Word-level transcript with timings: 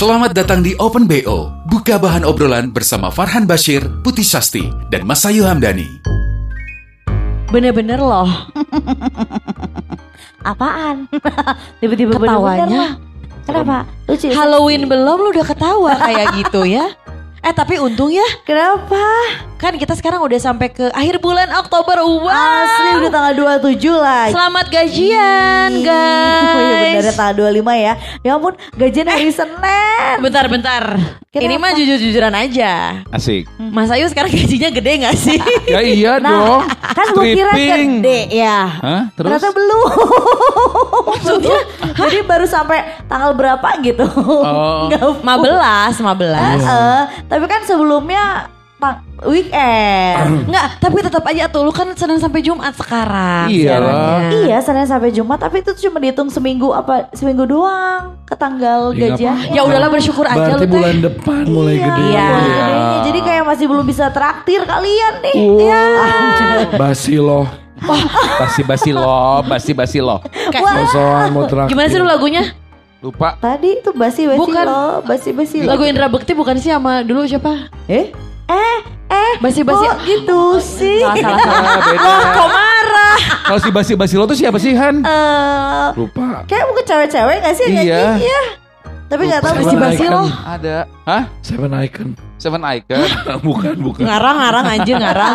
Selamat 0.00 0.32
datang 0.32 0.64
di 0.64 0.72
Open 0.80 1.04
BO. 1.04 1.52
Buka 1.68 2.00
bahan 2.00 2.24
obrolan 2.24 2.72
bersama 2.72 3.12
Farhan 3.12 3.44
Bashir, 3.44 3.84
Putih 4.00 4.24
Sasti, 4.24 4.64
dan 4.88 5.04
Masayu 5.04 5.44
Hamdani. 5.44 6.00
Bener-bener 7.52 8.00
loh 8.00 8.24
Apaan? 10.56 11.04
Tiba-tiba 11.84 12.16
Ketawanya. 12.16 12.96
Kenapa? 13.44 13.84
Lucu. 14.08 14.32
ya? 14.32 14.40
Halloween 14.40 14.88
belum 14.88 15.20
lu 15.20 15.36
udah 15.36 15.44
ketawa 15.44 15.92
kayak 16.00 16.32
gitu 16.32 16.64
ya 16.64 16.96
Eh 17.44 17.52
tapi 17.52 17.76
untung 17.76 18.08
ya 18.08 18.24
Kenapa? 18.48 19.04
Kan 19.60 19.76
kita 19.76 19.92
sekarang 19.92 20.24
udah 20.24 20.40
sampai 20.40 20.72
ke 20.72 20.88
akhir 20.88 21.20
bulan 21.20 21.52
Oktober 21.52 22.00
Wow 22.00 22.32
Asli 22.32 22.96
udah 22.96 23.12
tanggal 23.12 23.32
27 23.60 23.92
lah. 23.92 24.32
Selamat 24.32 24.66
gajian 24.66 25.68
Oh 25.84 26.60
iya 26.62 26.74
bener 26.96 27.04
guys 27.04 27.12
tanggal 27.12 27.52
25 27.52 27.60
ya. 27.78 27.92
Ya 28.20 28.30
ampun, 28.32 28.56
gajian 28.72 29.04
hari 29.04 29.28
Senin. 29.28 30.16
Bentar-bentar 30.18 30.96
Kenapa? 31.30 31.44
Ini 31.44 31.54
mah 31.56 31.70
jujur-jujuran 31.72 32.34
aja 32.34 33.04
Asik. 33.06 33.46
Mas 33.60 33.86
Ayu 33.86 34.08
sekarang 34.08 34.32
gajinya 34.32 34.72
gede 34.72 34.92
gak 34.98 35.14
sih? 35.14 35.36
Ya 35.68 35.78
iya 35.78 36.12
Nah, 36.16 36.32
dong. 36.32 36.62
kan 36.90 37.06
lu 37.12 37.22
kira 37.22 37.52
Stripping. 37.52 38.00
gede 38.00 38.18
ya. 38.34 38.58
Hah? 38.66 39.02
Terus? 39.12 39.28
Ternyata 39.28 39.48
belum. 39.52 39.84
Maksudnya? 41.06 41.58
Jadi 41.94 42.16
baru 42.24 42.46
sampai 42.48 42.78
tanggal 43.06 43.36
berapa 43.36 43.68
gitu. 43.78 44.08
Oh. 44.16 44.88
Nggak 44.88 45.20
15, 45.20 46.00
15 46.00 46.64
Heeh, 46.64 47.00
tapi 47.28 47.44
kan 47.44 47.60
sebelumnya 47.62 48.48
weekend. 49.22 50.46
Enggak, 50.46 50.66
tapi 50.78 50.98
tetap 50.98 51.22
aja 51.22 51.44
tuh 51.46 51.62
lu 51.62 51.70
kan 51.70 51.92
Senin 51.92 52.16
sampai 52.16 52.40
Jumat 52.40 52.72
sekarang 52.72 53.46
siarannya. 53.46 54.32
Iya, 54.42 54.58
Senin 54.60 54.84
sampai 54.84 55.10
Jumat, 55.10 55.38
tapi 55.38 55.60
itu 55.60 55.72
cuma 55.78 55.98
dihitung 55.98 56.28
seminggu 56.28 56.70
apa 56.70 57.12
seminggu 57.12 57.44
doang 57.44 58.16
ke 58.24 58.34
tanggal 58.34 58.90
Iya, 58.90 59.12
gajian. 59.12 59.36
Ya 59.50 59.60
udahlah 59.62 59.88
bersyukur 59.88 60.24
aja 60.24 60.36
Berarti 60.50 60.54
lu 60.54 60.60
teh 60.60 60.70
bulan 60.70 60.96
depan 61.00 61.42
mulai 61.46 61.76
gede. 61.76 62.02
Iya, 62.02 62.08
Iya. 62.10 62.28
gedenya. 62.30 62.98
jadi 63.02 63.20
kayak 63.20 63.44
masih 63.46 63.64
belum 63.66 63.84
bisa 63.84 64.04
traktir 64.08 64.60
kalian 64.62 65.14
nih. 65.22 65.36
Iya. 65.60 65.82
Basi 66.74 67.16
loh. 67.16 67.46
Basi 68.36 68.60
basi 68.60 68.90
lo, 68.92 69.40
basi 69.42 69.72
basi 69.72 69.98
lo. 69.98 70.20
Kayak- 70.52 70.84
Kosongan 70.84 71.28
mau 71.30 71.44
traktir. 71.44 71.72
Gimana 71.72 71.88
sih 71.88 71.96
lu 71.96 72.04
lagunya? 72.04 72.44
Lupa. 73.00 73.32
Tadi 73.40 73.80
itu 73.80 73.96
basi-basi 73.96 74.36
Bukan. 74.36 74.64
loh, 74.68 75.00
basi-basi 75.00 75.64
loh. 75.64 75.72
Lagu 75.72 75.88
Indra 75.88 76.04
Bekti 76.06 76.36
bukan 76.36 76.60
sih 76.60 76.68
sama 76.68 77.00
dulu 77.00 77.24
siapa? 77.24 77.72
Eh? 77.88 78.12
Eh, 78.50 78.76
eh, 79.08 79.32
Basi-basi. 79.38 79.84
kok 79.84 79.96
gitu 80.02 80.42
sih? 80.58 80.98
Salah, 81.00 81.16
salah. 81.16 81.38
Ah. 81.94 82.32
Kok 82.36 82.48
marah? 82.48 83.16
Kalau 83.44 83.58
si 83.58 83.70
basi 83.70 83.92
basi 83.94 84.14
lo 84.14 84.24
tuh 84.24 84.34
siapa 84.34 84.58
sih 84.58 84.72
Han? 84.72 85.00
Eh, 85.00 85.86
Lupa. 85.94 86.42
kayak 86.44 86.64
bukan 86.66 86.84
cewek-cewek 86.84 87.36
gak 87.40 87.54
sih 87.54 87.66
Iya. 87.68 88.16
Iya. 88.16 88.40
Tapi 89.06 89.26
gak 89.26 89.42
tahu 89.42 89.54
Basi-basi 89.60 90.02
Icon. 90.02 90.12
lo. 90.12 90.22
Ada. 90.40 90.76
Hah? 91.04 91.22
Seven 91.40 91.70
Icon. 91.76 92.08
Seven 92.36 92.62
Icon. 92.64 93.06
bukan, 93.46 93.74
bukan. 93.76 94.02
Ngarang, 94.02 94.36
ngarang 94.38 94.66
anjir, 94.68 94.96
ngarang. 94.96 95.34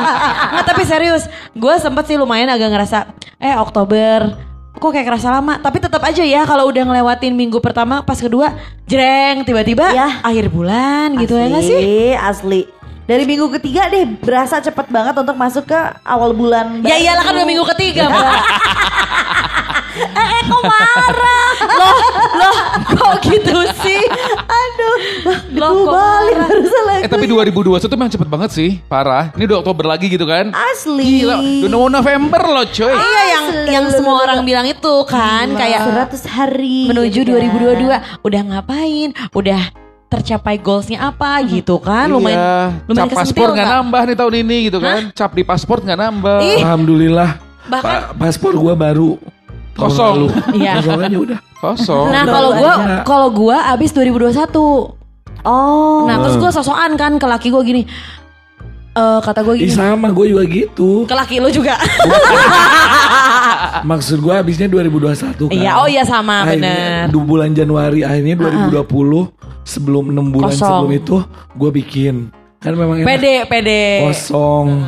Nggak, 0.51 0.65
tapi 0.65 0.83
serius. 0.83 1.23
Gue 1.51 1.75
sempet 1.77 2.03
sih 2.05 2.15
lumayan 2.15 2.47
agak 2.47 2.67
ngerasa, 2.67 3.11
eh 3.37 3.51
Oktober, 3.53 4.31
kok 4.73 4.89
kayak 4.89 5.05
kerasa 5.05 5.27
lama. 5.29 5.59
Tapi 5.59 5.77
tetap 5.77 5.99
aja 6.01 6.19
ya 6.19 6.43
kalau 6.43 6.65
udah 6.65 6.83
ngelewatin 6.83 7.31
minggu 7.31 7.59
pertama, 7.59 7.99
pas 8.01 8.15
kedua, 8.15 8.55
jreng, 8.85 9.43
tiba-tiba 9.43 9.91
Ya. 9.91 10.19
akhir 10.21 10.47
bulan 10.49 11.19
gitu 11.19 11.35
ya 11.35 11.45
nggak 11.45 11.63
sih? 11.63 11.75
Asli, 11.75 11.99
asli. 12.15 12.61
Dari 13.05 13.23
minggu 13.29 13.47
ketiga 13.61 13.85
deh 13.85 14.05
berasa 14.17 14.57
cepet 14.57 14.89
banget 14.89 15.13
untuk 15.21 15.37
masuk 15.37 15.69
ke 15.69 15.79
awal 16.01 16.33
bulan. 16.33 16.81
Ya 16.81 16.97
baru. 16.97 17.03
iyalah 17.05 17.23
kan 17.23 17.33
udah 17.37 17.47
minggu 17.47 17.65
ketiga, 17.77 18.03
Mbak. 18.09 18.25
Eh, 19.95 20.03
eh 20.11 20.43
kok 20.43 20.59
marah? 20.67 21.55
loh, 21.79 21.99
loh, 22.35 22.57
kok 22.99 23.13
gitu 23.23 23.63
sih? 23.79 24.03
Aduh, 24.43 24.95
Loh, 25.55 25.71
gue 25.71 25.87
kok 25.87 25.95
balik 25.95 26.35
barusan 26.35 26.83
lagi. 26.83 27.03
Eh 27.07 27.09
tapi 27.09 27.25
2021 27.31 27.79
tuh 27.87 27.95
memang 27.95 28.11
cepet 28.11 28.27
banget 28.27 28.49
sih. 28.51 28.69
Parah. 28.91 29.31
Ini 29.39 29.47
udah 29.47 29.57
Oktober 29.63 29.87
lagi 29.87 30.11
gitu 30.11 30.27
kan. 30.27 30.51
Asli. 30.51 31.23
Gila. 31.23 31.39
Udah 31.39 31.77
mau 31.79 31.87
November 31.87 32.41
loh 32.43 32.67
coy. 32.67 32.91
Iya 32.91 33.23
yang 33.23 33.45
yang 33.71 33.85
semua 33.87 34.19
orang 34.19 34.43
bilang 34.43 34.67
itu 34.67 34.95
kan 35.07 35.55
kayak 35.55 36.11
100 36.11 36.27
hari 36.27 36.91
menuju 36.91 37.23
gitu 37.23 37.31
kan. 37.31 37.55
2022 38.19 38.27
udah 38.27 38.41
ngapain? 38.51 39.09
Udah 39.31 39.84
tercapai 40.05 40.61
goalsnya 40.61 41.09
apa 41.09 41.41
gitu 41.49 41.81
kan? 41.81 42.07
Lumayan 42.07 42.37
iya. 42.37 42.57
lumayan 42.85 43.09
Cap 43.09 43.17
paspor 43.17 43.49
nggak 43.51 43.67
nambah 43.67 44.01
nih 44.05 44.15
tahun 44.15 44.33
ini 44.45 44.57
gitu 44.69 44.77
kan. 44.79 45.01
Cap 45.11 45.31
di 45.33 45.43
paspor 45.43 45.77
nggak 45.81 45.99
nambah. 45.99 46.39
Ih. 46.45 46.61
Alhamdulillah. 46.61 47.29
Bahkan 47.65 47.83
Pa- 47.83 48.09
paspor 48.15 48.53
gua 48.55 48.73
baru. 48.77 49.17
Kosong. 49.75 50.31
Iya. 50.55 50.79
Kosong 50.79 50.99
aja 51.03 51.17
udah. 51.17 51.39
Kosong. 51.59 52.05
Nah 52.13 52.23
kalau 52.23 52.51
gua 52.55 52.73
banyak. 52.79 53.03
kalau 53.03 53.27
gua 53.33 53.57
abis 53.73 53.91
2021 53.91 55.03
Oh. 55.45 56.09
Nah 56.09 56.15
terus 56.25 56.41
gua 56.41 56.49
sosokan 56.49 56.97
kan 56.97 57.21
ke 57.21 57.27
laki 57.29 57.53
gua 57.53 57.61
gini 57.61 57.85
eh 58.95 59.19
kata 59.21 59.43
gua 59.43 59.53
Ih 59.59 59.67
gini 59.67 59.75
sama 59.75 60.07
gue 60.07 60.25
juga 60.31 60.43
gitu. 60.47 61.03
Ke 61.03 61.13
laki 61.13 61.43
lu 61.43 61.51
juga 61.51 61.75
Maksud 63.91 64.23
gue 64.23 64.33
habisnya 64.33 64.71
2021 64.71 65.51
kan. 65.51 65.51
Iya 65.51 65.71
oh 65.83 65.87
iya 65.91 66.07
sama 66.07 66.47
Akhirnya 66.47 67.05
bener 67.05 67.11
di 67.11 67.19
bulan 67.19 67.51
Januari 67.51 68.07
akhirnya 68.07 68.39
2020 68.71 69.54
sebelum 69.65 70.13
6 70.13 70.29
bulan 70.31 70.53
Kosong. 70.53 70.61
sebelum 70.61 70.91
itu 70.93 71.15
gue 71.57 71.69
bikin. 71.73 72.15
Kan 72.61 72.73
memang 72.77 73.01
enak 73.01 73.07
Pede 73.09 73.35
pede 73.49 74.05
kosong. 74.07 74.85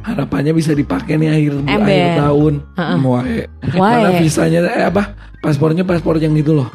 Harapannya 0.00 0.56
bisa 0.56 0.72
dipakai 0.72 1.20
nih 1.20 1.28
akhir 1.28 1.52
Ember. 1.60 1.84
akhir 1.84 2.10
tahun. 2.16 2.52
Heeh. 2.78 2.98
Wae. 3.04 3.38
Wae. 3.76 3.92
Karena 4.00 4.10
visanya 4.16 4.58
eh 4.64 4.84
apa? 4.88 5.02
Paspornya 5.44 5.84
paspor 5.84 6.16
yang 6.16 6.32
itu 6.32 6.56
loh. 6.56 6.70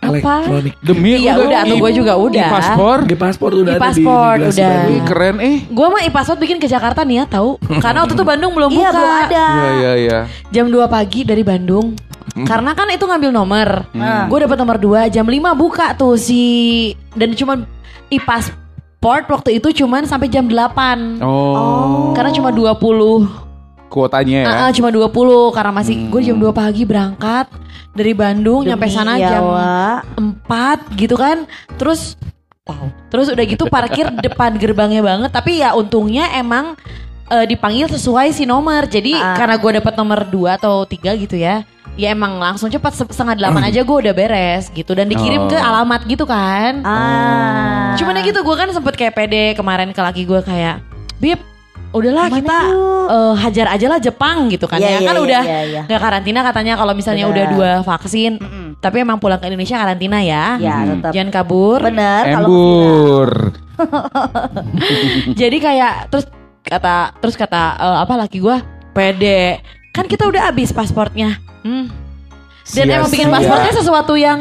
Elektronik. 0.00 0.74
Demi 0.80 1.20
Iya 1.20 1.36
udah 1.36 1.60
tuh 1.68 1.76
gua 1.76 1.92
juga 1.92 2.12
udah 2.16 2.48
paspor. 2.48 2.98
Di 3.04 3.16
paspor 3.16 3.50
udah 3.52 3.76
ada 3.76 3.92
di 3.92 4.00
E-paspor 4.00 4.36
udah. 4.48 4.76
Ih, 4.88 5.00
keren 5.04 5.36
eh. 5.44 5.58
Gua 5.68 5.92
mah 5.92 6.02
e-password 6.08 6.40
bikin 6.40 6.56
ke 6.56 6.64
Jakarta 6.64 7.04
nih 7.04 7.20
ya 7.20 7.24
tahu 7.28 7.60
Karena 7.84 8.04
waktu 8.04 8.16
itu 8.16 8.24
Bandung 8.24 8.52
belum 8.56 8.70
Iya 8.72 8.78
buka 8.80 8.90
belum 8.96 9.12
ada. 9.28 9.44
Iya 9.44 9.70
iya 9.76 9.92
iya. 10.00 10.18
jam 10.48 10.72
2 10.72 10.80
pagi 10.88 11.20
dari 11.28 11.44
Bandung. 11.44 11.92
Karena 12.32 12.72
kan 12.72 12.86
itu 12.88 13.02
ngambil 13.02 13.30
nomor. 13.30 13.68
Gue 14.26 14.38
dapat 14.40 14.56
nomor 14.56 14.76
2 14.76 15.08
jam 15.08 15.24
5 15.24 15.34
buka 15.54 15.92
tuh 15.92 16.14
si 16.14 16.42
dan 17.12 17.34
cuma 17.34 17.66
e-passport 18.08 19.24
waktu 19.26 19.58
itu 19.58 19.82
cuman 19.82 20.04
sampai 20.04 20.28
jam 20.28 20.46
8. 20.46 21.18
Oh. 21.20 22.12
Karena 22.12 22.30
cuma 22.30 22.50
20. 22.52 23.26
Kuotanya 23.90 24.36
ya. 24.42 24.46
Ah, 24.46 24.60
ah, 24.66 24.70
cuma 24.70 24.94
20 24.94 25.10
karena 25.50 25.72
masih 25.74 25.94
gue 26.06 26.20
jam 26.22 26.38
2 26.38 26.54
pagi 26.54 26.86
berangkat 26.86 27.50
dari 27.90 28.14
Bandung 28.14 28.62
nyampe 28.62 28.86
Demi 28.86 28.94
sana 28.94 29.18
jam 29.18 29.42
Jawa. 29.42 30.06
4 30.14 30.94
gitu 30.94 31.18
kan. 31.18 31.42
Terus 31.74 32.14
wow. 32.62 32.86
Terus 33.10 33.34
udah 33.34 33.42
gitu 33.42 33.66
parkir 33.66 34.06
depan 34.26 34.54
gerbangnya 34.54 35.02
banget 35.02 35.30
tapi 35.34 35.58
ya 35.58 35.74
untungnya 35.74 36.30
emang 36.38 36.78
eh, 37.26 37.46
dipanggil 37.50 37.90
sesuai 37.90 38.30
si 38.30 38.46
nomor. 38.46 38.86
Jadi 38.86 39.18
Ah. 39.18 39.34
karena 39.34 39.58
gue 39.58 39.70
dapat 39.82 39.94
nomor 39.98 40.22
2 40.22 40.54
atau 40.54 40.86
3 40.86 41.18
gitu 41.18 41.34
ya. 41.34 41.66
Ya 41.94 42.10
emang 42.10 42.36
langsung 42.36 42.66
cepat 42.66 42.92
se- 42.92 43.04
setengah 43.06 43.34
delapan 43.34 43.66
aja 43.66 43.80
gue 43.80 43.96
udah 43.98 44.12
beres 44.12 44.70
gitu 44.70 44.92
dan 44.92 45.06
dikirim 45.06 45.42
Oh. 45.42 45.48
ke 45.48 45.56
alamat 45.56 46.00
gitu 46.04 46.24
kan. 46.24 46.80
Ah. 46.80 47.92
Cuman 47.94 48.14
ya 48.14 48.22
gitu 48.24 48.40
gue 48.40 48.54
kan 48.54 48.68
sempet 48.68 48.94
kayak 48.94 49.12
pede 49.12 49.44
kemarin 49.52 49.90
ke 49.90 50.00
laki 50.00 50.22
gue 50.22 50.40
kayak 50.40 50.80
Bib 51.18 51.36
udahlah 51.90 52.24
Ke 52.24 52.32
mana 52.32 52.38
kita 52.38 52.58
yuk?" 52.64 53.06
eh, 53.10 53.34
hajar 53.36 53.66
aja 53.68 53.86
lah 53.88 53.98
Jepang 53.98 54.46
gitu 54.48 54.64
kan 54.64 54.78
Iya, 54.78 54.86
ya 54.86 54.92
iya, 54.94 55.00
kan 55.02 55.14
iya, 55.14 55.20
udah 55.20 55.42
iya, 55.42 55.60
iya. 55.66 55.80
nggak 55.84 56.00
karantina 56.00 56.40
katanya 56.40 56.74
kalau 56.74 56.92
misalnya 56.94 57.24
Benar. 57.24 57.34
udah 57.34 57.44
dua 57.50 57.70
vaksin 57.82 58.32
tapi 58.78 58.96
emang 59.00 59.18
pulang 59.18 59.36
ke 59.36 59.50
Indonesia 59.50 59.74
karantina 59.76 60.22
ya 60.22 60.54
Ya 60.56 60.86
tetap. 60.86 61.10
jangan 61.10 61.30
kabur 61.34 61.82
Bener 61.82 62.22
kalau 62.30 62.46
Embur. 62.46 63.30
jadi 65.34 65.56
kayak 65.58 65.92
terus 66.08 66.26
kata 66.62 66.96
terus 67.18 67.34
kata 67.34 67.62
eh, 67.76 67.98
apa 67.98 68.14
laki 68.16 68.38
gue 68.38 68.56
pede 68.92 69.58
kan 69.90 70.06
kita 70.06 70.24
udah 70.24 70.46
habis 70.46 70.70
pasportnya 70.70 71.42
hmm. 71.62 71.86
dan 72.70 72.84
Sia-sia. 72.86 72.96
emang 72.96 73.10
bikin 73.10 73.28
pasportnya 73.28 73.72
sesuatu 73.74 74.14
yang 74.14 74.40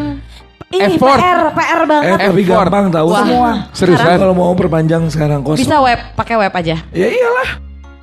ini 0.70 0.96
Effort. 0.96 1.18
PR 1.18 1.40
PR 1.50 1.82
banget. 1.84 2.18
Eh 2.22 2.28
tapi 2.30 2.42
gampang 2.46 2.86
tahu 2.94 3.08
Wah. 3.10 3.26
semua. 3.26 3.52
Seriusan? 3.74 4.06
Sekarang 4.06 4.20
kalau 4.22 4.36
mau 4.38 4.54
perpanjang 4.54 5.04
sekarang 5.10 5.42
kosong. 5.42 5.66
bisa 5.66 5.82
web 5.82 5.98
pakai 6.14 6.36
web 6.38 6.54
aja 6.54 6.78
Ya 6.94 7.08
iyalah. 7.10 7.50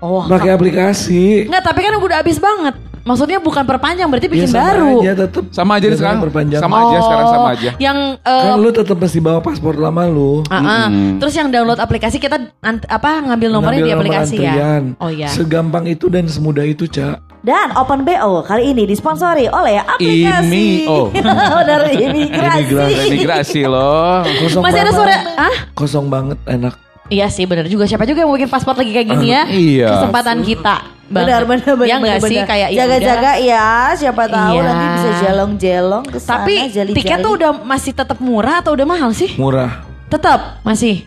oh 0.02 0.26
Pakai 0.26 0.50
aplikasi. 0.50 1.46
Enggak 1.46 1.62
tapi 1.62 1.86
kan 1.86 1.94
udah 1.94 2.18
habis 2.18 2.42
banget 2.42 2.74
Maksudnya 3.06 3.38
bukan 3.38 3.62
perpanjang 3.62 4.10
berarti 4.10 4.26
Ya 4.26 4.32
bikin 4.34 4.48
sama 4.50 4.66
baru. 4.66 4.90
aja 4.98 5.12
tetep. 5.16 5.44
Sama 5.48 5.72
aja 5.78 5.86
sekarang. 5.88 6.18
Perpanjang. 6.20 6.58
Sama 6.58 6.76
aja 6.82 6.98
sekarang 7.00 7.26
sama 7.30 7.48
aja. 7.48 7.70
Yang 7.78 7.98
eh, 8.18 8.42
Kan 8.42 8.58
lu 8.58 8.70
tetap 8.70 8.96
mesti 8.98 9.18
bawa 9.18 9.38
paspor 9.38 9.74
lama 9.76 10.02
lu. 10.04 10.42
ah, 10.46 10.58
ah. 10.58 10.86
terus 11.16 11.32
yang 11.32 11.48
download 11.48 11.78
aplikasi 11.78 12.18
kita 12.18 12.34
ant- 12.60 12.82
apa 12.84 13.22
ngambil 13.22 13.48
nomornya 13.48 13.78
Ngambil 13.78 13.86
di 13.86 13.92
nomor 13.92 14.02
aplikasi 14.02 14.34
ya. 14.36 14.50
antrian. 14.50 14.82
Oh 14.98 15.08
iya. 15.08 15.28
Segampang 15.28 15.86
itu 15.86 16.06
dan 16.08 16.26
semudah 16.26 16.62
itu, 16.62 16.84
Cak. 16.84 17.22
Dan 17.40 17.70
Open 17.72 18.02
BO 18.02 18.42
kali 18.42 18.74
ini 18.74 18.84
disponsori 18.84 19.46
oleh 19.46 19.78
aplikasi 19.78 20.82
Imi- 20.82 20.90
oh. 20.90 21.06
Benar 21.56 21.86
imigrasi. 21.94 22.58
Imigrasi. 22.66 23.02
Imigrasi 23.06 23.60
loh. 23.64 24.26
Kosong 24.42 24.62
Masih 24.66 24.80
ada 24.80 24.90
suara 24.90 25.16
ah? 25.38 25.54
Kosong 25.72 26.06
banget, 26.08 26.38
enak. 26.44 26.74
Iya 27.06 27.26
sih 27.28 27.46
benar 27.46 27.66
juga. 27.66 27.86
Siapa 27.86 28.02
juga 28.02 28.20
yang 28.20 28.28
mau 28.28 28.36
bikin 28.36 28.50
paspor 28.50 28.74
lagi 28.74 28.90
kayak 28.90 29.08
gini 29.08 29.26
ya? 29.30 29.42
Iya. 29.70 29.88
Kesempatan 29.92 30.42
kita. 30.42 30.76
Benar 31.06 31.46
benar 31.46 31.72
benar. 31.72 31.86
Ya 31.86 31.96
nggak 31.96 32.18
benar, 32.18 32.30
sih 32.30 32.38
kayak 32.42 32.68
ya 32.68 32.78
jaga-jaga 32.82 33.30
udah. 33.32 33.34
ya, 33.38 33.66
siapa 33.94 34.22
tahu 34.26 34.58
Iya. 34.58 34.62
nanti 34.66 34.86
bisa 34.90 35.10
jelong-jelong 35.22 36.04
ke 36.10 36.18
sana 36.18 36.30
Tapi 36.36 36.54
jali-jali. 36.66 36.90
tiket 36.98 37.18
tuh 37.22 37.32
udah 37.38 37.50
masih 37.62 37.92
tetap 37.94 38.18
murah 38.18 38.58
atau 38.58 38.74
udah 38.74 38.82
mahal 38.84 39.10
sih? 39.14 39.30
Murah. 39.38 39.86
Tetap 40.06 40.58
masih. 40.62 41.06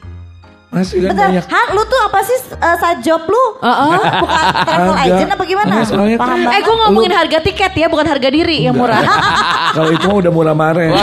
Masih 0.69 1.01
kan 1.01 1.11
Bentar, 1.11 1.33
banyak. 1.33 1.45
Han, 1.49 1.67
lu 1.73 1.81
tuh 1.83 1.97
apa 1.99 2.19
sih 2.21 2.37
uh, 2.53 2.77
side 2.77 3.01
job 3.01 3.25
lu? 3.25 3.43
Heeh. 3.59 3.93
Bukan 4.21 4.43
travel 4.61 4.93
Agak. 4.93 5.09
agent 5.09 5.29
apa 5.33 5.43
gimana? 5.43 5.73
Enggak, 5.73 5.85
soalnya 5.89 6.17
Paham 6.21 6.37
kan-. 6.39 6.53
Eh 6.53 6.61
gue 6.61 6.75
ngomongin 6.77 7.11
harga 7.11 7.37
tiket 7.41 7.73
ya, 7.73 7.87
bukan 7.89 8.05
harga 8.05 8.29
diri 8.29 8.57
yang 8.61 8.75
murah. 8.75 9.01
Kalau 9.75 9.89
itu 9.89 10.05
mah 10.05 10.17
udah 10.21 10.31
murah 10.31 10.53
mare. 10.53 10.93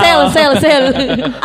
sel, 0.00 0.20
sel, 0.30 0.52
sel. 0.56 0.84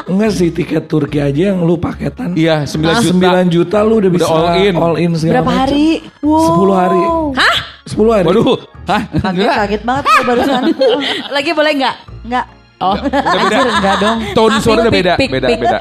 Enggak 0.08 0.32
sih 0.32 0.50
tiket 0.50 0.88
Turki 0.88 1.20
aja 1.20 1.52
yang 1.52 1.60
lu 1.62 1.76
paketan. 1.76 2.32
Iya, 2.32 2.64
9 2.64 2.80
Ah, 2.86 3.04
juta. 3.04 3.28
9 3.44 3.52
juta 3.52 3.78
lu 3.84 3.94
udah 4.00 4.12
bisa 4.14 4.26
all 4.26 4.48
in. 4.58 4.74
all 4.74 4.96
in 4.96 5.12
segala 5.14 5.36
Berapa 5.36 5.52
macam. 5.52 5.62
hari? 5.68 5.88
10 6.24 6.72
hari. 6.72 7.04
Hah? 7.36 7.56
10 7.86 8.08
hari. 8.10 8.26
Waduh. 8.26 8.56
Hah? 8.88 9.02
Kaget, 9.04 9.28
Enggak. 9.36 9.56
kaget 9.60 9.82
banget 9.84 10.04
gue 10.08 10.24
barusan. 10.24 10.62
Lagi 11.36 11.52
boleh 11.52 11.72
nggak? 11.76 11.96
Enggak. 12.24 12.46
Oh, 12.80 12.96
anjir 12.96 13.68
enggak 13.68 13.96
dong. 14.00 14.18
Tone 14.32 14.56
suara 14.58 14.80
udah 14.82 14.94
beda, 14.96 15.14
beda, 15.20 15.48
beda. 15.52 15.80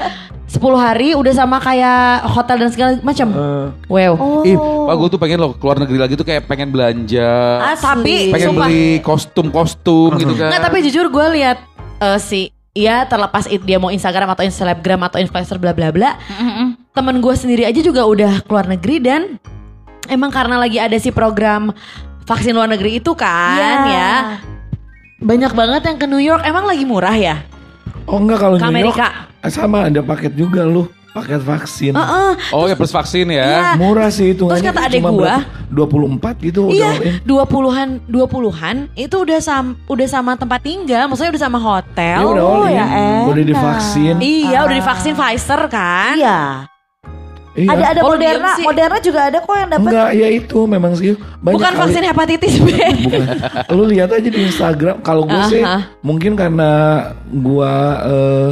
10 0.49 0.57
hari 0.75 1.13
udah 1.13 1.29
sama 1.31 1.61
kayak 1.61 2.25
hotel 2.25 2.57
dan 2.57 2.69
segala 2.69 2.91
macam. 2.99 3.27
Eh, 3.29 3.67
Wow. 3.85 4.13
Oh. 4.17 4.41
Ih, 4.41 4.57
Pak 4.57 4.95
gue 4.95 5.07
tuh 5.13 5.19
pengen 5.19 5.37
loh 5.37 5.53
keluar 5.53 5.77
negeri 5.77 5.97
lagi 5.99 6.13
tuh 6.13 6.25
kayak 6.25 6.43
pengen 6.43 6.69
belanja. 6.69 7.29
Asli. 7.69 7.85
Tapi 7.85 8.15
pengen 8.33 8.47
sumpah. 8.51 8.65
beli 8.65 8.85
kostum-kostum 8.99 10.17
gitu 10.17 10.33
kan. 10.33 10.49
Nggak, 10.49 10.61
tapi 10.63 10.77
jujur 10.81 11.05
gue 11.07 11.25
lihat 11.35 11.57
eh, 11.99 12.17
si 12.17 12.41
ya 12.71 13.05
terlepas 13.05 13.45
it- 13.45 13.61
dia 13.61 13.77
mau 13.77 13.89
Instagram 13.89 14.29
atau 14.31 14.41
Instagram 14.41 14.99
atau 15.05 15.17
influencer 15.17 15.55
bla 15.55 15.69
bla 15.69 15.93
bla. 15.93 16.17
Temen 16.89 17.21
gue 17.21 17.33
sendiri 17.33 17.63
aja 17.63 17.79
juga 17.79 18.03
udah 18.03 18.41
keluar 18.41 18.65
negeri 18.65 18.97
dan 18.97 19.21
emang 20.07 20.33
karena 20.33 20.57
lagi 20.57 20.75
ada 20.75 20.97
si 20.97 21.09
program 21.09 21.69
vaksin 22.25 22.51
luar 22.51 22.65
negeri 22.67 22.97
itu 22.97 23.13
kan 23.13 23.53
Iya. 23.55 23.73
ya. 23.87 24.13
Banyak 25.19 25.51
banget 25.51 25.81
yang 25.83 25.97
ke 25.99 26.07
New 26.07 26.19
York 26.19 26.41
emang 26.41 26.65
lagi 26.65 26.83
murah 26.83 27.13
ya? 27.13 27.37
Oh 28.05 28.17
enggak 28.19 28.39
kalau 28.39 28.55
Ke 28.55 28.67
New 28.67 28.79
York 28.79 28.95
Amerika. 28.95 29.07
eh, 29.41 29.51
sama 29.51 29.87
ada 29.87 30.01
paket 30.01 30.33
juga 30.33 30.63
lu. 30.63 30.87
Paket 31.09 31.41
vaksin. 31.41 31.93
Heeh. 31.97 32.31
Oh 32.53 32.69
ya 32.69 32.77
plus 32.77 32.93
vaksin 32.93 33.33
ya. 33.33 33.41
Iya. 33.41 33.69
Murah 33.75 34.13
sih 34.13 34.37
itu 34.37 34.45
Terus 34.45 34.61
kata 34.61 34.81
adek 34.85 35.01
gua, 35.01 35.41
24 35.67 36.37
gitu 36.37 36.69
udah 36.69 36.77
Iya, 36.77 36.89
dua 37.25 37.43
puluhan, 37.49 37.97
dua 38.05 38.29
puluhan 38.29 38.93
itu 38.93 39.17
udah 39.17 39.41
sam, 39.41 39.73
udah 39.89 40.05
sama 40.05 40.37
tempat 40.37 40.61
tinggal, 40.61 41.09
maksudnya 41.09 41.33
udah 41.33 41.43
sama 41.43 41.57
hotel. 41.57 42.19
Ya 42.21 42.27
udah 42.29 42.45
in. 42.45 42.77
ya 42.77 42.85
udah 43.25 43.33
enak. 43.33 43.49
divaksin. 43.49 44.15
Iya, 44.21 44.57
udah 44.63 44.75
divaksin 44.77 45.13
Pfizer 45.17 45.61
kan? 45.65 46.13
Iya. 46.13 46.39
Iya. 47.59 47.69
Ada 47.69 47.83
ada 47.89 48.01
Oh, 48.01 48.09
Moderna, 48.09 48.49
sih. 48.53 48.63
Moderna 48.63 48.97
juga 48.99 49.19
ada 49.21 49.37
kok 49.37 49.51
yang 49.53 49.69
dapat. 49.69 49.83
Enggak, 49.85 50.09
ya 50.13 50.27
itu 50.29 50.59
memang 50.63 50.91
sih 50.93 51.11
banyak 51.37 51.55
Bukan 51.55 51.67
kali- 51.69 51.79
vaksin 51.81 52.03
hepatitis 52.05 52.53
B. 52.57 52.67
Bukan. 53.03 53.23
Lu 53.69 53.83
lihat 53.85 54.09
aja 54.09 54.23
di 54.25 54.39
Instagram. 54.41 54.95
Kalau 55.01 55.23
gue 55.23 55.41
sih 55.47 55.59
Aha. 55.59 55.91
mungkin 55.99 56.33
karena 56.33 56.71
gua 57.29 57.71
eh, 58.01 58.49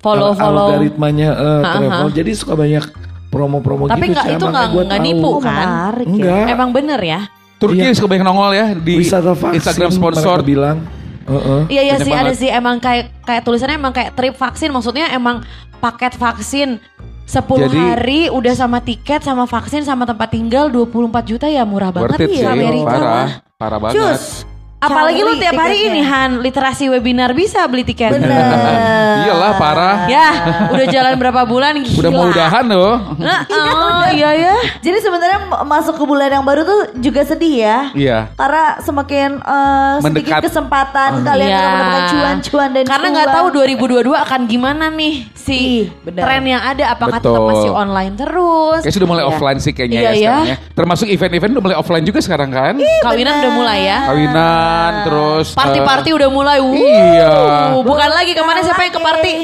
follow 0.00 0.30
al- 0.30 0.36
follow. 0.36 0.66
algoritmanya 0.68 1.30
eh, 1.30 1.60
Aha. 1.60 1.72
travel, 1.72 2.08
jadi 2.12 2.30
suka 2.32 2.54
banyak 2.54 2.84
promo-promo 3.28 3.86
Tapi 3.86 4.02
gitu. 4.04 4.12
nggak- 4.12 4.26
Cak. 4.26 4.34
itu 4.34 4.44
nggak- 4.44 4.70
nggak 4.84 5.00
nipu 5.00 5.28
Oh, 5.28 5.38
kan? 5.38 5.54
menarik 5.64 6.06
ya. 6.06 6.12
Enggak. 6.12 6.44
Emang 6.50 6.70
bener 6.70 7.00
ya? 7.00 7.20
Turki 7.54 7.80
Iya. 7.80 7.94
suka 7.94 8.08
banyak 8.08 8.24
nongol 8.24 8.50
ya 8.52 8.66
di 8.74 8.94
Wisata 8.96 9.32
vaksin 9.32 9.56
Instagram 9.56 9.90
sponsor. 9.90 10.38
bilang. 10.42 10.82
Heeh. 11.24 11.60
Iya 11.70 11.82
iya 11.82 11.94
Banyak 11.94 12.04
sih 12.04 12.12
ada 12.12 12.22
banget. 12.26 12.36
sih 12.36 12.50
emang 12.50 12.76
kayak 12.78 13.04
kayak 13.22 13.42
tulisannya 13.42 13.76
emang 13.76 13.92
kayak 13.92 14.12
trip 14.12 14.34
vaksin 14.34 14.68
maksudnya 14.68 15.08
emang 15.08 15.40
paket 15.78 16.12
vaksin 16.14 16.76
10 17.24 17.66
Jadi- 17.66 17.78
hari 17.80 18.20
udah 18.28 18.54
sama 18.54 18.78
tiket 18.84 19.24
sama 19.24 19.48
vaksin 19.48 19.82
sama 19.82 20.04
tempat 20.04 20.28
tinggal 20.30 20.68
24 20.68 21.24
juta 21.24 21.46
ya 21.48 21.64
murah 21.64 21.90
banget 21.90 22.28
sih, 22.28 22.44
Amerika 22.44 22.94
parah, 22.94 23.28
parah 23.56 23.78
banget. 23.80 23.96
Cus. 23.96 24.53
Apalagi 24.86 25.20
lu 25.20 25.32
tiap 25.36 25.54
hari 25.54 25.76
tiketnya. 25.78 25.92
ini 25.92 26.02
Han 26.02 26.30
literasi 26.38 26.84
webinar 26.88 27.30
bisa 27.32 27.64
beli 27.64 27.82
tiket. 27.82 28.12
Bener. 28.12 28.30
Iyalah 29.24 29.52
parah. 29.54 29.96
Ya, 30.06 30.28
udah 30.68 30.86
jalan 30.86 31.14
berapa 31.14 31.42
bulan 31.42 31.80
gila. 31.80 31.98
Udah 31.98 32.10
mau 32.10 32.26
udahan 32.28 32.64
loh. 32.66 32.94
Nah, 33.16 33.40
oh, 33.46 34.04
iya 34.10 34.30
ya. 34.34 34.54
Jadi 34.78 34.98
sebenarnya 35.00 35.38
masuk 35.62 35.96
ke 35.96 36.04
bulan 36.04 36.28
yang 36.30 36.44
baru 36.44 36.62
tuh 36.62 36.80
juga 36.98 37.22
sedih 37.22 37.54
ya. 37.56 37.78
Iya. 37.92 38.18
Karena 38.34 38.76
semakin 38.78 39.30
eh, 39.38 39.94
sedikit 39.98 40.04
Mendekat. 40.04 40.40
kesempatan 40.44 41.10
kalian 41.22 41.42
Iya. 41.44 41.56
untuk 41.56 41.70
mendapatkan 41.70 42.04
cuan-cuan 42.10 42.68
dan 42.70 42.84
Karena 42.84 43.06
nggak 43.10 43.28
tahu 43.30 43.46
2022 43.50 44.14
akan 44.14 44.40
gimana 44.44 44.84
nih 44.88 45.14
si 45.34 45.56
Ih, 45.56 45.86
benar. 46.02 46.22
tren 46.24 46.44
yang 46.44 46.62
ada 46.62 46.84
apakah 46.90 47.18
tetap 47.18 47.32
Betul. 47.34 47.48
masih 47.50 47.70
online 47.70 48.14
terus? 48.14 48.80
Kayak 48.82 48.94
sudah 48.94 49.08
mulai 49.08 49.22
Iya. 49.22 49.30
offline 49.30 49.58
sih 49.58 49.72
kayaknya 49.72 49.96
Iya, 49.96 50.04
ya 50.04 50.12
iya. 50.12 50.18
sekarang 50.20 50.44
ya. 50.44 50.56
Termasuk 50.74 51.06
event-event 51.06 51.50
udah 51.52 51.62
mulai 51.62 51.76
offline 51.76 52.04
juga 52.04 52.18
sekarang 52.18 52.50
kan. 52.50 52.74
Kawinan 52.76 53.34
udah 53.38 53.52
mulai 53.52 53.78
ya. 53.82 53.98
Kawinan 54.04 54.73
terus 55.04 55.46
Party-party 55.54 56.10
eh, 56.10 56.16
udah 56.18 56.28
mulai. 56.30 56.58
Wuh. 56.60 56.74
Iya. 56.74 57.34
Bukan 57.80 58.10
lagi 58.10 58.32
ke 58.32 58.42
mana 58.42 58.60
siapa 58.64 58.80
yang 58.86 58.94
ke 58.94 59.02
party? 59.02 59.34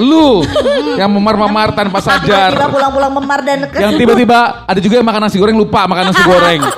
Lu 0.00 0.40
yang 0.96 1.12
memar-memar 1.12 1.76
tanpa 1.76 2.00
sadar. 2.00 2.56
Tiba-tiba 2.56 2.72
pulang-pulang 2.72 3.12
memar 3.12 3.40
dan 3.44 3.68
ke 3.68 3.76
Yang 3.76 3.92
tiba-tiba 4.00 4.64
ada 4.64 4.80
juga 4.80 4.94
yang 5.00 5.06
makan 5.06 5.20
nasi 5.28 5.36
goreng 5.36 5.56
lupa 5.60 5.84
makan 5.84 6.04
nasi 6.10 6.22
goreng. 6.24 6.60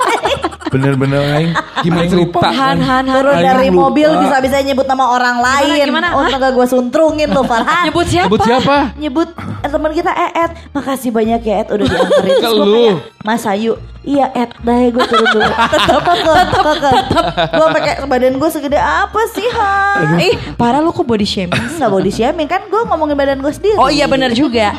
Bener-bener 0.67 1.21
aing. 1.33 1.51
Gimana 1.79 2.09
lupa. 2.09 2.47
Han, 2.47 2.77
Han, 2.77 3.03
Han. 3.03 3.03
turun 3.07 3.33
Aing 3.33 3.45
dari 3.45 3.67
lupa. 3.67 3.79
mobil 3.83 4.09
bisa-bisa 4.19 4.57
nyebut 4.59 4.85
nama 4.85 5.05
orang 5.09 5.37
lain. 5.37 5.85
gimana? 5.85 6.07
Untuk 6.13 6.37
gak 6.37 6.53
gue 6.53 6.67
suntrungin 6.67 7.27
tuh 7.29 7.43
Farhan. 7.43 7.83
Nyebut 7.87 8.05
siapa? 8.05 8.27
Sebut 8.27 8.41
siapa? 8.43 8.75
nyebut 8.97 9.29
eh, 9.37 9.69
teman 9.69 9.91
kita 9.91 10.09
Eet 10.09 10.51
makasih 10.71 11.09
banyak 11.09 11.39
ya 11.39 11.53
Eet 11.57 11.67
udah 11.69 11.85
dianterin 11.85 12.35
Ke 12.37 12.49
lu. 12.49 12.87
Mas 13.19 13.43
Ayu 13.43 13.75
iya 14.01 14.31
Eet 14.31 14.51
dah 14.57 14.77
gue 14.87 15.03
turun 15.05 15.27
dulu 15.29 15.43
tetap 15.43 16.01
tetap 16.01 16.47
tetap 16.79 17.23
gue 17.49 17.67
pakai 17.73 17.93
badan 18.05 18.33
gue 18.35 18.49
segede 18.49 18.77
apa 18.77 19.21
sih 19.29 19.43
ha 19.51 19.99
Ih, 20.15 20.35
parah 20.53 20.79
lu 20.79 20.89
kok 20.89 21.03
body 21.03 21.23
shaming? 21.23 21.51
nggak 21.51 21.89
body 21.89 22.07
shaming 22.09 22.47
kan 22.47 22.63
gue 22.65 22.81
ngomongin 22.83 23.15
badan 23.15 23.37
gue 23.37 23.51
sendiri 23.51 23.75
Oh 23.77 23.87
iya 23.87 24.07
benar 24.07 24.31
juga. 24.31 24.73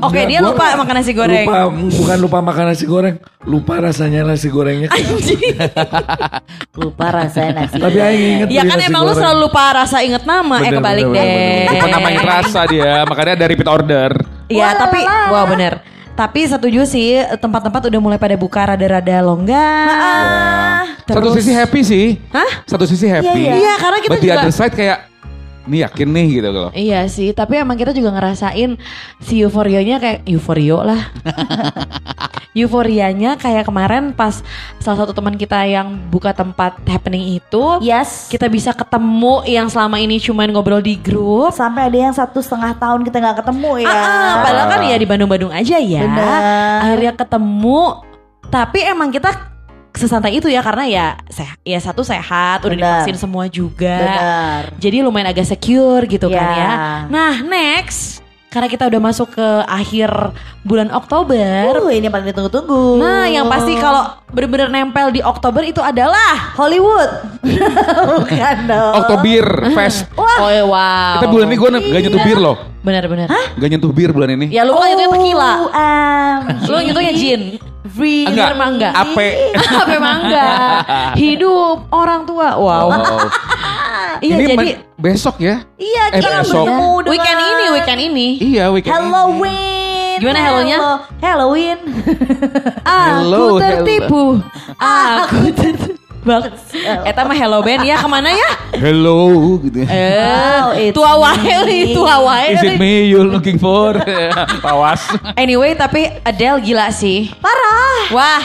Oke, 0.00 0.16
Enggak, 0.16 0.26
dia 0.26 0.40
lupa 0.40 0.64
makan 0.74 0.94
nasi 0.96 1.12
goreng. 1.12 1.44
Lupa, 1.44 1.58
bukan 1.92 2.16
lupa 2.18 2.38
makan 2.40 2.64
nasi 2.66 2.84
goreng. 2.84 3.16
Lupa 3.44 3.74
rasanya 3.78 4.24
nasi 4.24 4.48
gorengnya. 4.48 4.88
lupa 6.80 7.06
rasanya 7.12 7.50
nasi 7.64 7.76
Tapi 7.76 7.98
aing 7.98 8.22
inget 8.36 8.48
Ya 8.50 8.62
kan 8.64 8.78
nasi 8.78 8.88
emang 8.88 9.02
lu 9.04 9.12
selalu 9.12 9.38
lupa 9.44 9.62
rasa 9.74 9.96
inget 10.00 10.24
nama 10.24 10.54
eh 10.56 10.62
Bener, 10.66 10.72
kebalik 10.78 11.06
bener, 11.06 11.16
deh. 11.16 11.26
bener, 11.26 11.72
Lupa 11.72 11.86
namanya 11.96 12.22
rasa 12.22 12.60
dia, 12.66 12.92
makanya 13.04 13.32
ada 13.34 13.46
repeat 13.46 13.68
order. 13.68 14.10
Iya, 14.46 14.64
Wah, 14.64 14.72
tapi 14.76 15.00
wow 15.04 15.44
bener. 15.46 15.72
Tapi 16.10 16.40
setuju 16.44 16.84
sih 16.84 17.16
tempat-tempat 17.40 17.88
udah 17.88 18.00
mulai 18.00 18.18
pada 18.18 18.36
buka 18.36 18.60
rada-rada 18.66 19.16
longgar. 19.20 19.86
ah 19.88 20.82
Satu 21.02 21.26
Terus- 21.26 21.36
sisi 21.40 21.52
happy 21.52 21.80
sih. 21.80 22.06
Hah? 22.28 22.50
Satu 22.64 22.84
sisi 22.84 23.06
happy. 23.08 23.40
Iya, 23.40 23.54
Iya, 23.56 23.74
karena 23.76 23.98
kita 23.98 24.10
But 24.10 24.20
the 24.20 24.26
juga 24.28 24.38
other 24.38 24.52
side 24.52 24.74
kayak 24.74 25.09
ini 25.68 25.84
yakin 25.84 26.08
nih 26.08 26.26
gitu 26.40 26.48
loh. 26.48 26.68
Iya 26.72 27.04
sih, 27.06 27.36
tapi 27.36 27.60
emang 27.60 27.76
kita 27.76 27.92
juga 27.92 28.12
ngerasain 28.16 28.80
si 29.20 29.44
euforianya 29.44 30.00
kayak 30.00 30.18
euforio 30.24 30.80
lah. 30.80 31.12
Euforianya 32.50 33.38
kayak 33.38 33.62
kemarin 33.62 34.10
pas 34.10 34.42
salah 34.82 35.06
satu 35.06 35.14
teman 35.14 35.38
kita 35.38 35.70
yang 35.70 35.94
buka 36.10 36.34
tempat 36.34 36.82
happening 36.82 37.38
itu, 37.38 37.78
yes 37.78 38.26
kita 38.26 38.50
bisa 38.50 38.74
ketemu 38.74 39.46
yang 39.46 39.70
selama 39.70 40.02
ini 40.02 40.18
cuman 40.18 40.50
ngobrol 40.50 40.82
di 40.82 40.98
grup. 40.98 41.54
sampai 41.54 41.86
ada 41.86 42.10
yang 42.10 42.14
satu 42.14 42.42
setengah 42.42 42.74
tahun 42.74 43.06
kita 43.06 43.22
nggak 43.22 43.38
ketemu 43.46 43.86
ya 43.86 43.90
Ah, 43.90 44.02
ah, 44.02 44.34
padahal 44.42 44.66
kan 44.66 44.80
ya 44.82 44.96
di 44.98 45.06
Bandung-Bandung 45.06 45.54
aja 45.54 45.78
ya. 45.78 46.02
Benar. 46.02 46.40
Akhirnya 46.82 47.12
ketemu, 47.14 47.80
tapi 48.50 48.78
emang 48.82 49.14
kita 49.14 49.30
sesantai 49.92 50.38
itu 50.38 50.46
ya 50.46 50.60
karena 50.60 50.84
ya 50.86 51.06
sehat, 51.26 51.58
ya 51.60 51.78
satu 51.78 52.00
sehat, 52.00 52.62
udah 52.62 52.76
divaksin 52.76 53.16
semua 53.16 53.46
juga. 53.46 53.98
benar 53.98 54.62
Jadi 54.78 55.02
lumayan 55.02 55.30
agak 55.30 55.46
secure 55.46 56.06
gitu 56.06 56.28
kan 56.28 56.38
Ya. 56.40 56.56
ya. 56.56 56.72
Nah 57.10 57.34
next, 57.42 58.22
karena 58.50 58.66
kita 58.66 58.90
udah 58.90 59.00
masuk 59.00 59.30
ke 59.30 59.48
akhir 59.66 60.10
bulan 60.66 60.90
Oktober. 60.90 61.70
Uh, 61.78 61.94
ini 61.94 62.06
yang 62.06 62.14
paling 62.14 62.28
ditunggu-tunggu 62.28 62.98
Nah 62.98 63.30
yang 63.30 63.46
pasti 63.46 63.78
kalau 63.78 64.10
bener-bener 64.30 64.68
nempel 64.68 65.10
di 65.10 65.22
Oktober 65.22 65.62
itu 65.62 65.78
adalah 65.78 66.54
Hollywood 66.58 67.10
bukan 68.18 68.56
dong 68.66 68.92
Oktober 68.98 69.44
Fest. 69.72 70.06
Oh 70.40 70.48
wow. 70.72 71.20
Kita 71.20 71.26
bulan 71.30 71.46
ini 71.46 71.56
gue 71.56 71.68
gak 71.68 72.00
nyentuh 72.02 72.22
bir 72.24 72.38
loh. 72.40 72.56
Bener-bener. 72.80 73.28
Gak 73.30 73.68
nyentuh 73.70 73.92
bir 73.92 74.10
bulan 74.10 74.32
ini. 74.34 74.48
Ya 74.48 74.64
lu 74.64 74.72
kan 74.72 74.88
itu 74.88 75.04
tequila. 75.04 75.52
Oh, 75.60 75.68
um, 75.68 76.40
Lu 76.64 76.76
ngitungnya 76.80 77.12
gin. 77.12 77.40
Free 77.80 78.28
Enggak, 78.28 78.52
mangga. 78.54 78.90
Ape. 78.92 79.28
Apa 79.80 79.96
mangga? 79.96 80.48
Hidup 81.20 81.88
orang 81.88 82.28
tua. 82.28 82.56
Wow. 82.56 82.92
Oh. 82.92 83.24
Iya 84.20 84.36
Ini 84.36 84.44
jadi 84.52 84.68
besok 85.00 85.40
ya? 85.40 85.64
Iya, 85.80 86.12
Eh, 86.12 86.20
kita 86.20 86.44
besok. 86.44 86.68
bertemu 86.68 86.90
dengan 87.00 87.08
weekend 87.08 87.40
ini, 87.40 87.64
weekend 87.72 88.00
ini. 88.02 88.28
Iya, 88.36 88.64
weekend. 88.68 88.92
ini. 88.92 89.00
Halloween. 89.00 90.16
Gimana 90.20 90.40
hello-nya? 90.44 90.76
Hello- 90.76 91.00
Halloween. 91.24 91.78
Hello, 92.84 93.44
Aku 93.56 93.64
tertipu. 93.64 94.22
Aku 94.76 95.40
tertipu. 95.56 95.99
Bang, 96.20 96.52
Eta 97.08 97.24
mah 97.24 97.32
hello 97.32 97.64
band 97.64 97.80
ya 97.80 97.96
ke 97.96 98.04
mana 98.04 98.28
ya? 98.28 98.50
Hello 98.76 99.56
gitu. 99.64 99.88
Eh, 99.88 100.60
Oh, 100.60 100.76
tua 100.92 101.12
wae 101.16 101.56
nih, 101.64 101.96
tua 101.96 102.20
wae. 102.20 102.52
Is 102.52 102.60
it 102.60 102.76
me 102.76 103.08
you 103.08 103.24
looking 103.24 103.56
for? 103.56 103.96
Awas. 104.70 105.00
Anyway, 105.32 105.72
tapi 105.72 106.12
Adele 106.20 106.60
gila 106.60 106.92
sih. 106.92 107.32
Parah. 107.40 108.12
Wah, 108.12 108.42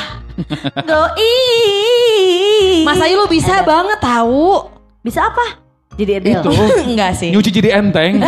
Go 0.84 1.02
i. 1.16 2.84
Mas 2.84 3.00
Ayu 3.00 3.16
lu 3.20 3.28
bisa 3.28 3.64
banget 3.64 4.00
tahu. 4.00 4.68
Bisa 5.00 5.28
apa? 5.28 5.65
Jadi 5.96 6.12
Adele. 6.20 6.44
Itu 6.44 6.52
Enggak 6.92 7.12
sih. 7.16 7.30
nyuci 7.32 7.50
jadi 7.52 7.80
enteng. 7.80 8.20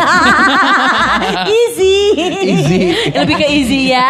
Easy. 1.58 1.96
Easy. 2.48 2.80
Lebih 3.12 3.34
ke 3.36 3.46
easy 3.46 3.80
ya. 3.92 4.08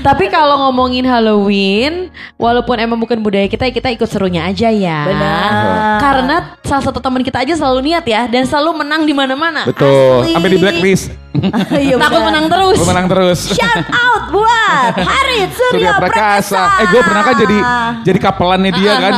Tapi 0.00 0.32
kalau 0.32 0.68
ngomongin 0.68 1.04
Halloween, 1.04 2.08
walaupun 2.40 2.80
emang 2.80 2.96
bukan 2.96 3.20
budaya 3.20 3.44
kita, 3.46 3.68
kita 3.68 3.92
ikut 3.92 4.08
serunya 4.08 4.48
aja 4.48 4.72
ya. 4.72 5.04
Benar. 5.04 5.98
Karena 6.00 6.36
salah 6.64 6.84
satu 6.84 6.98
teman 6.98 7.20
kita 7.20 7.44
aja 7.44 7.54
selalu 7.54 7.92
niat 7.92 8.04
ya 8.08 8.24
dan 8.26 8.48
selalu 8.48 8.80
menang 8.84 9.04
di 9.04 9.12
mana-mana. 9.12 9.68
Betul. 9.68 10.32
Sampai 10.32 10.50
di 10.50 10.58
blacklist. 10.58 11.12
Iya, 11.88 11.94
Takut 11.96 12.22
menang 12.22 12.46
terus. 12.46 12.76
Lu 12.78 12.86
menang 12.86 13.06
terus. 13.06 13.38
Shout 13.52 13.86
out 13.88 14.22
buat 14.30 14.92
Harit 14.98 15.50
Surya, 15.58 15.70
Surya 15.72 15.92
Prakasa. 15.96 16.62
Eh 16.82 16.86
gue 16.90 17.00
pernah 17.00 17.22
kan 17.22 17.34
jadi 17.36 17.58
jadi 18.04 18.18
kapelannya 18.18 18.72
dia 18.74 18.92
kan. 18.98 19.12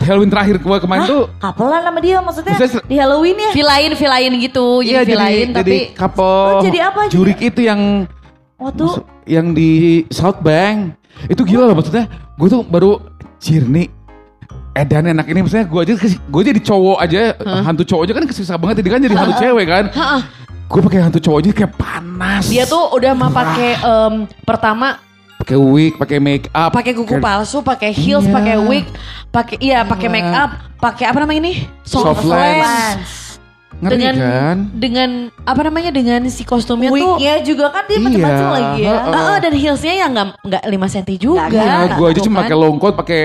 Halloween 0.00 0.30
terakhir 0.30 0.56
gue 0.58 0.76
kemarin 0.78 1.02
tuh. 1.04 1.22
Kapelan 1.38 1.80
sama 1.82 1.98
dia 2.00 2.16
maksudnya 2.20 2.54
Maksudnya- 2.54 2.86
di 2.86 2.96
Halloween 2.96 3.36
ya? 3.36 3.50
Vilain, 3.52 3.92
vilain 3.94 4.32
gitu. 4.38 4.66
Jadi 4.80 4.90
Iya 4.90 5.00
jadi 5.02 5.12
vilain 5.12 5.48
jadi 5.50 5.58
tapi 5.60 5.78
couple. 5.94 6.24
Oh, 6.24 6.62
jadi 6.62 6.78
apa? 6.86 7.00
Jadi- 7.06 7.12
Jurik 7.14 7.38
itu 7.40 7.60
yang 7.62 7.80
Waktu 8.54 8.86
yang 9.26 9.50
di 9.52 9.70
South 10.08 10.38
Bank. 10.40 10.94
Itu 11.26 11.42
gila 11.42 11.68
loh 11.68 11.76
maksudnya. 11.76 12.06
Gue 12.34 12.48
tuh 12.48 12.62
baru 12.62 13.02
Cirni 13.38 13.90
Edan 14.74 15.06
enak 15.06 15.30
ini 15.30 15.38
maksudnya 15.38 15.70
gue 15.70 15.80
aja 15.86 15.94
gue 16.02 16.42
jadi 16.42 16.58
cowok 16.58 16.98
aja 16.98 17.38
hantu 17.62 17.86
cowok 17.86 18.10
aja 18.10 18.12
kan 18.18 18.24
kesusah 18.26 18.58
banget 18.58 18.82
dia 18.82 18.90
kan 18.90 18.98
jadi 18.98 19.14
hantu 19.14 19.34
cewek 19.38 19.66
kan 19.70 19.84
gue 20.74 20.82
pakai 20.82 20.98
hantu 21.00 21.22
cowok 21.22 21.38
aja 21.38 21.50
kayak 21.54 21.72
panas 21.72 22.50
dia 22.50 22.66
tuh 22.66 22.90
udah 22.90 23.14
mah 23.14 23.30
pakai 23.30 23.78
em, 23.78 24.14
pertama 24.42 24.98
pakai 25.38 25.54
wig 25.54 25.94
pakai 25.94 26.18
make 26.18 26.50
up 26.50 26.74
pakai 26.74 26.90
kuku 26.92 27.14
Kayak- 27.14 27.22
palsu, 27.22 27.62
pakai 27.62 27.90
heels, 27.90 28.24
Iya. 28.24 28.34
pakai 28.34 28.56
wig, 28.58 28.86
pakai 29.28 29.56
iya, 29.60 29.78
pakai 29.84 30.08
make 30.08 30.26
up, 30.26 30.50
pakai 30.78 31.04
apa 31.04 31.18
namanya 31.20 31.40
ini? 31.42 31.52
Soft 31.82 32.24
lens. 32.24 33.38
ngeri 33.74 33.90
dengan 33.92 34.14
kan 34.16 34.56
dengan 34.72 35.10
apa 35.44 35.60
namanya 35.62 35.90
dengan 35.90 36.22
si 36.26 36.42
kostumnya 36.42 36.88
tuh 36.88 37.18
Wignya 37.18 37.42
juga 37.42 37.68
kan 37.68 37.82
dia 37.84 37.98
macam-macam 37.98 38.38
Iya, 38.40 38.54
lagi 38.54 38.80
ya. 38.80 38.90
heeh. 38.94 39.12
Heeh, 39.12 39.36
dan 39.36 39.52
heelsnya 39.52 39.94
ya 39.94 40.06
nggak 40.08 40.26
nggak 40.42 40.62
5 40.64 40.86
cm 40.88 41.06
juga. 41.18 41.42
Iya, 41.50 41.92
gue 41.92 42.06
aja 42.08 42.20
cuma 42.22 42.34
kan. 42.34 42.42
pakai 42.46 42.56
longkot, 42.56 42.92
pakai 42.96 43.22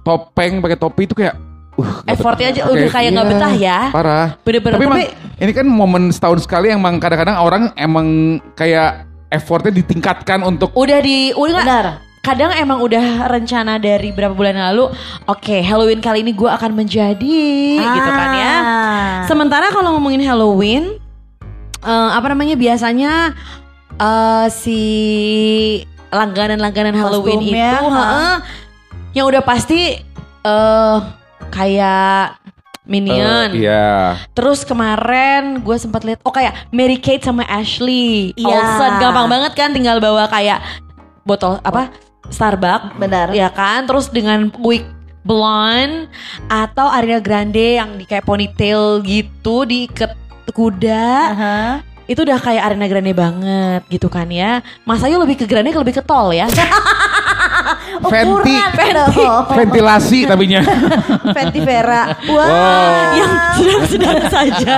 topeng, 0.00 0.52
pakai 0.58 0.76
topi 0.76 1.02
itu 1.04 1.14
kayak 1.14 1.36
uh, 1.78 2.02
Effortnya 2.04 2.50
betah. 2.50 2.58
aja 2.58 2.62
udah 2.66 2.78
Pakai- 2.82 2.94
kayak 2.96 3.10
nggak 3.10 3.24
iya, 3.24 3.32
betah 3.32 3.54
ya. 3.56 3.78
Parah. 3.88 4.26
Bener-bener, 4.40 4.74
Tapi, 4.74 4.84
emang 4.84 4.98
tapi- 5.00 5.14
ini 5.38 5.52
kan 5.52 5.66
momen 5.66 6.02
setahun 6.08 6.42
sekali 6.42 6.66
emang 6.68 6.98
kadang-kadang 6.98 7.36
orang 7.36 7.62
emang 7.74 8.06
kayak 8.52 9.06
effortnya 9.28 9.70
ditingkatkan 9.72 10.40
untuk 10.40 10.72
Udah 10.72 10.98
di 10.98 11.30
udah 11.30 11.60
Benar. 11.60 11.86
kadang 12.18 12.50
emang 12.54 12.78
udah 12.78 13.00
rencana 13.26 13.76
dari 13.76 14.10
berapa 14.10 14.32
bulan 14.32 14.56
lalu 14.66 14.90
oke 15.24 15.56
Halloween 15.58 15.98
kali 15.98 16.20
ini 16.20 16.32
gue 16.32 16.44
akan 16.46 16.74
menjadi 16.74 17.40
gitu 17.78 18.10
kan 18.10 18.30
ya 18.34 18.54
Ah. 18.54 19.16
sementara 19.24 19.68
kalau 19.68 19.94
ngomongin 19.94 20.20
Halloween 20.20 20.96
eh, 21.78 22.10
apa 22.10 22.26
namanya 22.26 22.52
biasanya 22.54 23.32
eh, 23.94 24.46
si 24.50 24.80
langganan-langganan 26.08 26.94
Halloween 26.94 27.38
Kostumnya, 27.38 27.70
itu 27.70 27.86
ha. 27.86 28.00
heeh, 28.00 28.34
yang 29.14 29.26
udah 29.26 29.42
pasti 29.42 29.80
eh 30.40 30.96
kayak 31.48 32.36
Minion. 32.84 33.52
Eh, 33.52 33.68
Iya. 33.68 34.16
Terus 34.32 34.64
kemarin 34.64 35.60
gue 35.60 35.76
sempat 35.76 36.02
lihat 36.02 36.24
oh 36.24 36.32
kayak 36.32 36.56
Mary 36.68 36.96
Kate 36.96 37.20
sama 37.20 37.44
Ashley 37.44 38.32
Iya. 38.32 38.48
Olsen 38.48 38.92
gampang 38.96 39.28
banget 39.28 39.52
kan 39.52 39.70
tinggal 39.70 40.00
bawa 40.00 40.24
kayak 40.26 40.64
botol 41.22 41.60
apa 41.60 41.92
Starbucks 42.28 42.96
Benar. 42.96 43.32
ya 43.32 43.48
kan 43.48 43.84
terus 43.84 44.08
dengan 44.08 44.48
wig 44.58 44.84
blonde 45.20 46.08
atau 46.48 46.88
Ariana 46.88 47.20
Grande 47.20 47.76
yang 47.76 47.96
di 47.96 48.04
kayak 48.04 48.24
ponytail 48.24 49.04
gitu 49.04 49.68
diikat 49.68 50.16
kuda 50.48 51.08
Aha. 51.28 51.58
itu 52.04 52.24
udah 52.24 52.40
kayak 52.40 52.64
Ariana 52.64 52.88
Grande 52.88 53.12
banget 53.12 53.84
gitu 53.88 54.08
kan 54.08 54.24
ya 54.28 54.64
Mas 54.84 55.04
Ayu 55.04 55.20
lebih 55.20 55.36
ke 55.36 55.44
Grande 55.44 55.68
lebih 55.68 55.92
ke 55.92 56.00
tol 56.00 56.32
ya 56.32 56.48
Fenty. 58.04 58.54
Ukuran 58.56 58.90
dong. 58.94 59.44
Ventilasi 59.50 60.18
tapinya. 60.24 60.60
Fenty 61.30 61.60
Vera. 61.60 62.02
Wah. 62.26 62.46
Wow. 62.48 63.14
yang 63.14 63.32
sedang-sedang 63.54 64.18
saja 64.34 64.74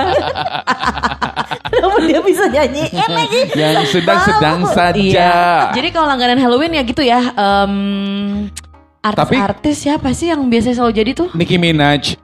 Kenapa 1.71 1.97
dia 2.01 2.19
bisa 2.19 2.45
nyanyi? 2.45 2.83
Eh, 2.85 3.07
lagi. 3.07 3.39
Yang 3.53 3.87
sedang-sedang 3.91 4.59
saja. 4.67 4.99
Iya. 4.99 5.39
Jadi 5.71 5.87
kalau 5.89 6.05
langganan 6.05 6.35
Halloween 6.35 6.73
ya 6.73 6.83
gitu 6.83 6.99
ya. 6.99 7.31
em, 7.31 7.73
artis-artis 9.01 9.75
siapa 9.79 10.11
sih 10.11 10.29
yang 10.29 10.45
biasanya 10.45 10.75
selalu 10.77 10.93
jadi 10.93 11.11
tuh? 11.15 11.27
Nicki 11.33 11.55
Minaj. 11.55 12.19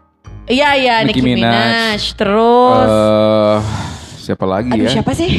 Iya 0.45 0.69
iya 0.75 0.95
Nicki 1.01 1.19
Nicki, 1.19 1.35
Minaj. 1.35 1.47
Minaj. 1.47 2.01
Terus 2.13 2.87
Eh, 2.87 3.57
siapa 4.21 4.45
lagi 4.45 4.69
aduh 4.69 4.85
ya? 4.85 4.91
siapa 4.93 5.11
sih? 5.11 5.29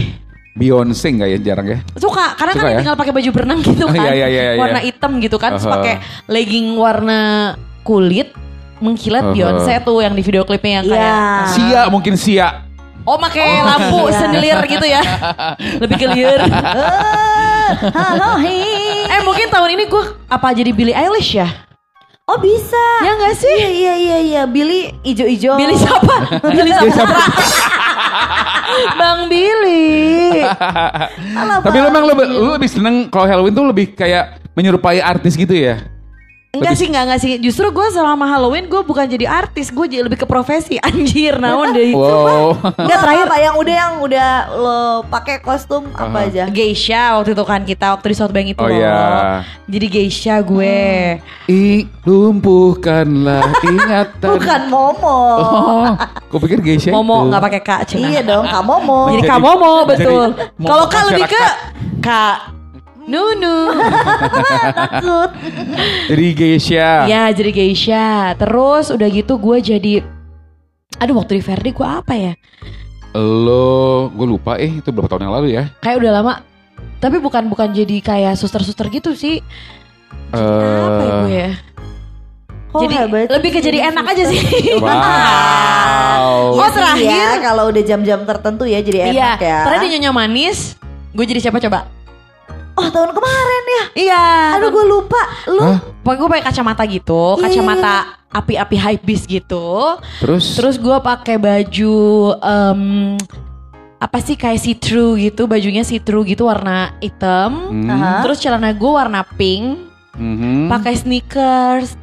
Beyonce 0.59 1.07
nggak 1.09 1.29
ya 1.31 1.38
jarang 1.41 1.67
ya? 1.71 1.79
Suka 1.95 2.35
karena 2.35 2.53
Suka 2.53 2.61
kan 2.61 2.69
ya? 2.69 2.79
tinggal 2.83 2.97
pakai 2.99 3.12
baju 3.15 3.31
berenang 3.31 3.61
gitu 3.62 3.85
Oh, 3.87 3.95
kan. 3.95 4.03
iya, 4.03 4.12
iya, 4.12 4.27
iya, 4.27 4.43
iya. 4.53 4.59
Warna 4.59 4.81
hitam 4.83 5.12
gitu 5.19 5.37
kan. 5.38 5.55
Terus 5.55 5.65
Aha. 5.65 5.75
pakai 5.79 5.95
legging 6.27 6.75
warna 6.75 7.21
kulit 7.81 8.35
mengkilat 8.79 9.25
Aha. 9.25 9.33
Beyonce 9.33 9.75
tuh 9.81 9.99
yang 9.99 10.12
di 10.12 10.23
video 10.23 10.43
klipnya 10.43 10.83
yang 10.83 10.87
Iya. 10.87 10.93
kayak 10.93 11.47
Sia 11.55 11.81
mungkin 11.87 12.15
Sia. 12.15 12.49
Oh 13.07 13.17
pakai 13.17 13.62
lampu 13.62 14.05
Iya. 14.11 14.19
sendilir 14.19 14.59
gitu 14.67 14.85
ya 14.85 15.00
Lebih 15.83 15.97
ke 15.97 16.07
liar 16.11 16.41
Halo, 17.88 18.37
hi. 18.38 18.59
Eh 19.07 19.21
mungkin 19.23 19.47
tahun 19.47 19.71
ini 19.73 19.85
gue 19.87 20.05
apa 20.27 20.50
jadi 20.50 20.71
Billie 20.71 20.93
Eilish 20.93 21.37
ya? 21.37 21.49
Oh 22.25 22.37
bisa. 22.37 22.85
Ya 23.00 23.12
gak 23.15 23.35
sih? 23.35 23.49
Iya 23.49 23.71
iya 23.71 23.95
iya 23.97 24.19
iya. 24.21 24.43
Billy 24.45 24.93
ijo-ijo. 25.03 25.57
Billy 25.57 25.73
siapa? 25.75 26.17
Billy 26.45 26.73
Saputra 26.73 27.25
Bang 29.00 29.28
Billy 29.28 30.43
Tapi 31.62 31.76
Bang. 31.78 31.83
lu 31.83 31.88
emang 31.90 32.05
lu, 32.07 32.14
lu 32.14 32.50
lebih 32.55 32.71
seneng 32.71 32.95
kalau 33.11 33.26
Halloween 33.26 33.55
tuh 33.55 33.67
lebih 33.67 33.95
kayak 33.95 34.38
menyerupai 34.55 34.99
artis 34.99 35.38
gitu 35.38 35.55
ya? 35.55 35.98
Enggak 36.59 36.75
sih, 36.75 36.87
enggak, 36.87 37.05
enggak 37.05 37.21
sih 37.21 37.33
Justru 37.38 37.67
gue 37.69 37.87
selama 37.88 38.25
Halloween 38.25 38.67
gue 38.67 38.81
bukan 38.81 39.07
jadi 39.07 39.25
artis 39.25 39.69
Gue 39.69 39.87
jadi 39.87 40.03
lebih 40.03 40.19
ke 40.19 40.27
profesi 40.27 40.75
Anjir, 40.85 41.35
naon 41.35 41.71
deh 41.71 41.91
Wow. 41.91 42.59
Enggak 42.75 42.99
terakhir 42.99 43.25
apa 43.25 43.38
yang 43.38 43.55
udah 43.55 43.75
yang 43.77 43.93
udah 43.99 44.29
lo 44.53 44.81
pakai 45.05 45.38
kostum 45.38 45.87
apa 45.93 46.19
Aha. 46.19 46.27
aja? 46.27 46.45
Geisha 46.49 47.15
waktu 47.15 47.33
itu 47.33 47.45
kan 47.45 47.61
kita 47.62 47.87
Waktu 47.91 48.07
di 48.07 48.17
Southbank 48.17 48.49
itu 48.49 48.59
Oh, 48.59 48.67
loh 48.67 48.75
iya. 48.75 49.47
Jadi 49.65 49.87
geisha 49.87 50.35
gue 50.38 50.77
I 51.47 51.62
lumpuhkanlah 52.03 53.45
ingatan. 53.69 54.29
Bukan 54.35 54.62
Momo. 54.67 55.19
Oh, 55.38 55.87
gue 56.27 56.38
pikir 56.43 56.59
geisha 56.61 56.91
Momo 56.91 57.29
nggak 57.29 57.43
pakai 57.43 57.61
kak 57.61 57.81
Cina 57.87 58.09
Iya 58.09 58.21
dong, 58.23 58.45
Kak 58.45 58.62
Momo. 58.62 59.09
Jadi 59.09 59.21
Jadi- 59.21 59.29
Kak 59.29 59.38
Momo 59.38 59.73
betul 59.85 60.27
Kalau 60.59 60.85
Kak 60.87 61.03
lebih 61.09 61.25
ke. 61.27 61.45
Kak 61.99 62.58
Nunu 63.09 63.73
Takut. 64.93 65.31
Jadi 66.07 66.27
geisha. 66.31 67.09
Ya 67.09 67.33
jadi 67.33 67.50
geisha 67.50 68.07
Terus 68.35 68.88
udah 68.88 69.09
gitu 69.09 69.35
gue 69.35 69.57
jadi 69.59 69.95
Aduh 70.99 71.17
waktu 71.17 71.38
di 71.38 71.43
Verdi 71.43 71.71
gue 71.71 71.85
apa 71.85 72.12
ya 72.12 72.33
Lo, 73.15 74.07
gue 74.09 74.27
lupa 74.29 74.55
eh 74.55 74.69
itu 74.75 74.93
berapa 74.93 75.09
tahun 75.09 75.25
yang 75.25 75.35
lalu 75.35 75.49
ya? 75.55 75.73
Kayak 75.81 75.97
udah 75.99 76.12
lama 76.12 76.35
Tapi 76.99 77.17
bukan 77.17 77.49
bukan 77.49 77.73
jadi 77.73 77.97
kayak 77.99 78.35
suster-suster 78.35 78.87
gitu 78.88 79.12
sih 79.12 79.41
Apa 80.29 80.45
ya 81.00 81.12
gue 81.17 81.33
ya 81.33 81.50
Kok 82.69 82.81
Jadi 82.85 82.95
hebat 82.95 83.27
lebih 83.33 83.50
ke 83.50 83.61
jadi 83.61 83.88
enak 83.88 84.05
aja 84.07 84.23
sih 84.29 84.41
Wow. 84.77 84.93
Oh, 86.19 86.61
Iya 86.61 86.69
terakhir. 86.71 87.09
ya, 87.09 87.29
kalau 87.41 87.65
udah 87.67 87.83
jam-jam 87.83 88.21
tertentu 88.23 88.65
ya 88.65 88.79
jadi 88.79 88.99
Iya 89.09 89.33
enak 89.33 89.41
ya. 89.41 89.59
Terakhir 89.65 89.83
di 89.83 89.97
Nyonya 89.97 90.12
Manis 90.12 90.59
Gue 91.11 91.25
jadi 91.25 91.41
siapa 91.41 91.57
coba 91.59 91.88
Oh 92.78 92.88
tahun 92.88 93.11
kemarin 93.11 93.62
ya. 93.66 93.85
Iya 93.99 94.25
Aduh 94.54 94.70
gue 94.70 94.85
lupa. 94.87 95.18
Lu 95.50 95.58
Hah? 95.61 95.78
Pokoknya 95.99 96.18
gue 96.18 96.30
pakai 96.30 96.44
kacamata 96.47 96.82
gitu 96.87 97.23
Iya, 97.37 97.42
Kacamata 97.42 97.94
api-api 98.28 98.76
high 98.76 99.00
beast 99.00 99.26
gitu 99.26 99.99
Terus, 100.20 100.54
Terus 100.54 100.76
gue 100.78 100.97
pakai 100.97 101.37
baju 101.37 101.97
em, 102.38 102.82
apa 103.99 104.18
sih 104.23 104.38
kayak 104.38 104.62
see 104.62 104.78
through 104.78 105.18
gitu, 105.18 105.50
bajunya 105.50 105.82
see 105.82 105.99
through 105.99 106.23
gitu 106.23 106.47
warna 106.47 106.94
hitam. 107.02 107.66
Hmm. 107.82 108.23
Terus 108.23 108.38
celana 108.38 108.70
gue 108.70 108.87
warna 108.87 109.26
pink, 109.26 109.75
Mhm. 110.14 110.70
pakai 110.70 110.94
sneakers. 110.94 111.99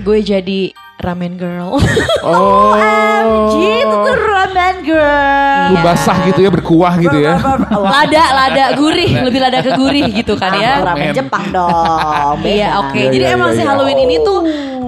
Gue 0.00 0.24
jadi 0.24 0.72
ramen 0.98 1.38
girl. 1.38 1.78
Oh. 2.18 2.74
OMG 2.74 3.54
itu 3.86 3.94
tuh 4.04 4.16
ramen 4.18 4.76
girl. 4.82 5.70
Lu 5.72 5.76
basah 5.80 6.18
gitu 6.26 6.44
ya, 6.44 6.50
berkuah 6.50 6.98
gitu 6.98 7.14
ya. 7.14 7.38
lada, 7.78 8.24
lada, 8.34 8.64
gurih, 8.74 9.22
lebih 9.22 9.38
lada 9.38 9.62
ke 9.62 9.70
gurih 9.78 10.10
gitu 10.12 10.34
kan 10.34 10.52
ya. 10.58 10.82
Ramen 10.82 11.14
Jepang 11.14 11.48
dong. 11.54 12.42
Iya 12.42 12.82
oke. 12.82 12.98
Iya, 12.98 13.08
Jadi 13.14 13.24
iya, 13.24 13.36
emang 13.38 13.54
iya, 13.54 13.56
si 13.56 13.62
iya. 13.62 13.70
Halloween 13.70 13.98
ini 14.02 14.16
tuh 14.20 14.38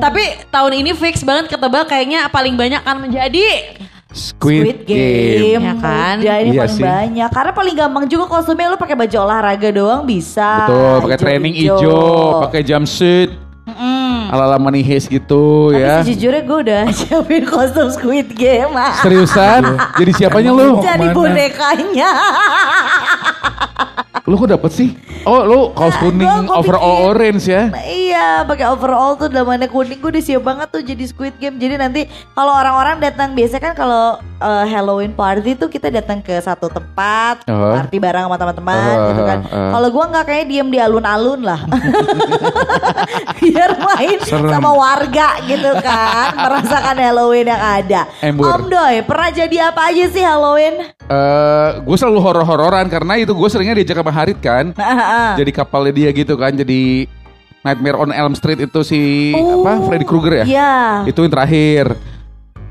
tapi 0.03 0.23
tahun 0.51 0.73
ini 0.85 0.91
fix 0.99 1.23
banget 1.23 1.55
ketebak 1.55 1.87
kayaknya 1.87 2.27
paling 2.29 2.59
banyak 2.59 2.83
akan 2.83 3.09
menjadi 3.09 3.47
Squid, 4.11 4.67
Squid 4.67 4.79
Game, 4.91 5.63
Ya 5.63 5.75
kan? 5.79 6.19
Udah 6.19 6.37
ini 6.43 6.51
Iya 6.51 6.67
paling 6.67 6.75
sih. 6.75 6.83
banyak. 6.83 7.29
Karena 7.31 7.53
paling 7.55 7.75
gampang 7.79 8.05
juga 8.11 8.25
kostumnya 8.27 8.75
lu 8.75 8.75
pakai 8.75 8.99
baju 8.99 9.17
olahraga 9.23 9.71
doang 9.71 10.03
bisa. 10.03 10.67
Betul, 10.67 10.97
pakai 11.07 11.19
training 11.23 11.55
hijau, 11.55 12.43
pakai 12.51 12.61
jumpsuit. 12.67 13.31
Ala-ala 14.29 14.57
money 14.57 14.81
heist 14.81 15.07
gitu 15.07 15.71
Tapi 15.71 15.81
ya. 15.81 15.95
sejujurnya 16.01 16.43
gue 16.43 16.59
udah 16.63 16.83
siapin 16.97 17.43
kostum 17.43 17.89
Squid 17.89 18.31
Game. 18.33 18.77
Seriusan? 19.01 19.65
Jadi 19.95 20.11
siapanya 20.15 20.51
lu? 20.51 20.79
Jadi 20.87 21.07
Mana? 21.07 21.17
bonekanya. 21.17 22.11
Lu 24.23 24.37
kok 24.37 24.49
dapet 24.49 24.71
sih? 24.71 24.89
Oh, 25.23 25.43
lu 25.43 25.59
kaos 25.73 25.91
Gua- 25.93 26.07
kuning 26.07 26.29
gua 26.47 26.55
overall 26.57 26.95
bikin. 26.95 27.09
orange 27.09 27.45
ya? 27.47 27.63
Nah, 27.67 27.85
iya, 27.85 28.27
pakai 28.43 28.67
overall 28.69 29.17
tuh 29.17 29.27
dalamnya 29.27 29.67
kuning 29.67 29.99
gue 29.99 30.07
udah 30.09 30.23
siap 30.23 30.41
banget 30.41 30.69
tuh 30.71 30.83
jadi 30.83 31.03
Squid 31.03 31.35
Game. 31.37 31.57
Jadi 31.57 31.75
nanti 31.75 32.01
kalau 32.31 32.53
orang-orang 32.53 33.01
datang 33.01 33.35
biasa 33.35 33.59
kan 33.59 33.75
kalau 33.75 34.23
uh, 34.41 34.65
Halloween 34.65 35.13
party 35.13 35.55
tuh 35.55 35.69
kita 35.69 35.89
datang 35.89 36.19
ke 36.19 36.35
satu 36.37 36.67
tempat, 36.67 37.45
Oh. 37.47 37.77
party 37.77 37.97
bareng 37.97 38.25
sama 38.25 38.37
teman-teman 38.37 38.95
Oh, 38.97 39.07
gitu 39.13 39.23
kan. 39.23 39.39
oh, 39.45 39.53
oh. 39.53 39.71
Kalau 39.77 39.89
gua 39.91 40.05
nggak 40.09 40.25
kayak 40.27 40.45
diem 40.49 40.69
di 40.69 40.79
alun-alun 40.81 41.41
lah. 41.41 41.61
Biar 43.41 43.71
main 43.77 44.19
Serem. 44.23 44.51
sama 44.51 44.71
warga 44.73 45.41
gitu 45.45 45.71
kan, 45.81 46.37
merasakan 46.45 46.97
Halloween 46.97 47.47
yang 47.49 47.63
ada. 47.63 48.01
Embur. 48.21 48.51
Om 48.51 48.65
Doy, 48.69 48.97
pernah 49.03 49.31
jadi 49.31 49.57
apa 49.71 49.93
aja 49.93 50.05
sih 50.09 50.23
Halloween? 50.23 50.75
Eh, 51.01 51.69
gue 51.81 51.97
selalu 51.97 52.19
horor-hororan 52.21 52.87
karena 52.87 53.19
itu 53.19 53.33
gue 53.33 53.49
seringnya 53.49 53.75
diajak 53.75 53.99
sama 53.99 54.13
Harit 54.13 54.39
kan. 54.39 54.73
jadi 55.41 55.51
kapalnya 55.51 55.93
dia 55.93 56.11
gitu 56.13 56.35
kan. 56.35 56.53
Jadi 56.53 57.07
Nightmare 57.61 57.99
on 57.99 58.09
Elm 58.09 58.33
Street 58.33 58.57
itu 58.57 58.81
si 58.81 59.01
apa 59.37 59.85
Freddy 59.85 60.07
Krueger 60.07 60.33
ya? 60.33 60.45
Iya. 60.49 60.73
Itu 61.05 61.21
yang 61.21 61.33
terakhir. 61.33 61.93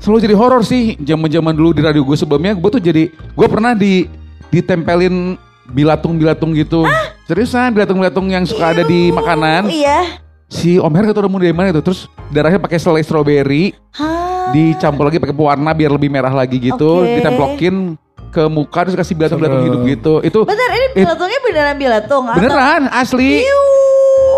Selalu 0.00 0.18
jadi 0.24 0.34
horor 0.34 0.62
sih. 0.64 0.96
Zaman-zaman 0.96 1.52
dulu 1.52 1.70
di 1.70 1.84
radio 1.84 2.00
gue 2.00 2.16
sebelumnya 2.16 2.56
gue 2.56 2.70
tuh 2.72 2.82
jadi 2.82 3.12
gue 3.12 3.46
pernah 3.46 3.76
di 3.76 4.08
ditempelin 4.50 5.36
bilatung-bilatung 5.70 6.56
gitu. 6.56 6.88
Seriusan 7.28 7.70
bilatung-bilatung 7.70 8.26
yang 8.26 8.42
suka 8.42 8.74
ada 8.74 8.82
di 8.82 9.12
makanan. 9.12 9.70
Iya. 9.70 10.18
Si 10.50 10.82
Om 10.82 10.90
Her 10.90 11.14
ketemu 11.14 11.36
dari 11.38 11.54
mana 11.54 11.70
itu 11.70 11.78
terus 11.78 12.10
darahnya 12.34 12.58
pakai 12.58 12.82
selai 12.82 13.06
strawberry 13.06 13.70
Hah. 13.94 14.50
dicampur 14.50 15.06
lagi 15.06 15.22
pakai 15.22 15.30
pewarna 15.30 15.70
biar 15.70 15.94
lebih 15.94 16.10
merah 16.10 16.34
lagi 16.34 16.58
gitu, 16.58 17.06
Oke. 17.06 17.22
ditemplokin 17.22 17.94
ke 18.34 18.50
muka 18.50 18.82
terus 18.82 18.98
kasih 18.98 19.14
bilatung-bilatung 19.14 19.62
hidup 19.62 19.80
gitu. 19.86 20.14
Itu 20.26 20.40
Bener, 20.42 20.70
ini 20.74 20.86
bilatungnya 20.98 21.38
beneran 21.46 21.76
bilatung? 21.78 22.24
atau- 22.26 22.34
beneran 22.34 22.82
asli. 22.90 23.46
Iu. 23.46 23.62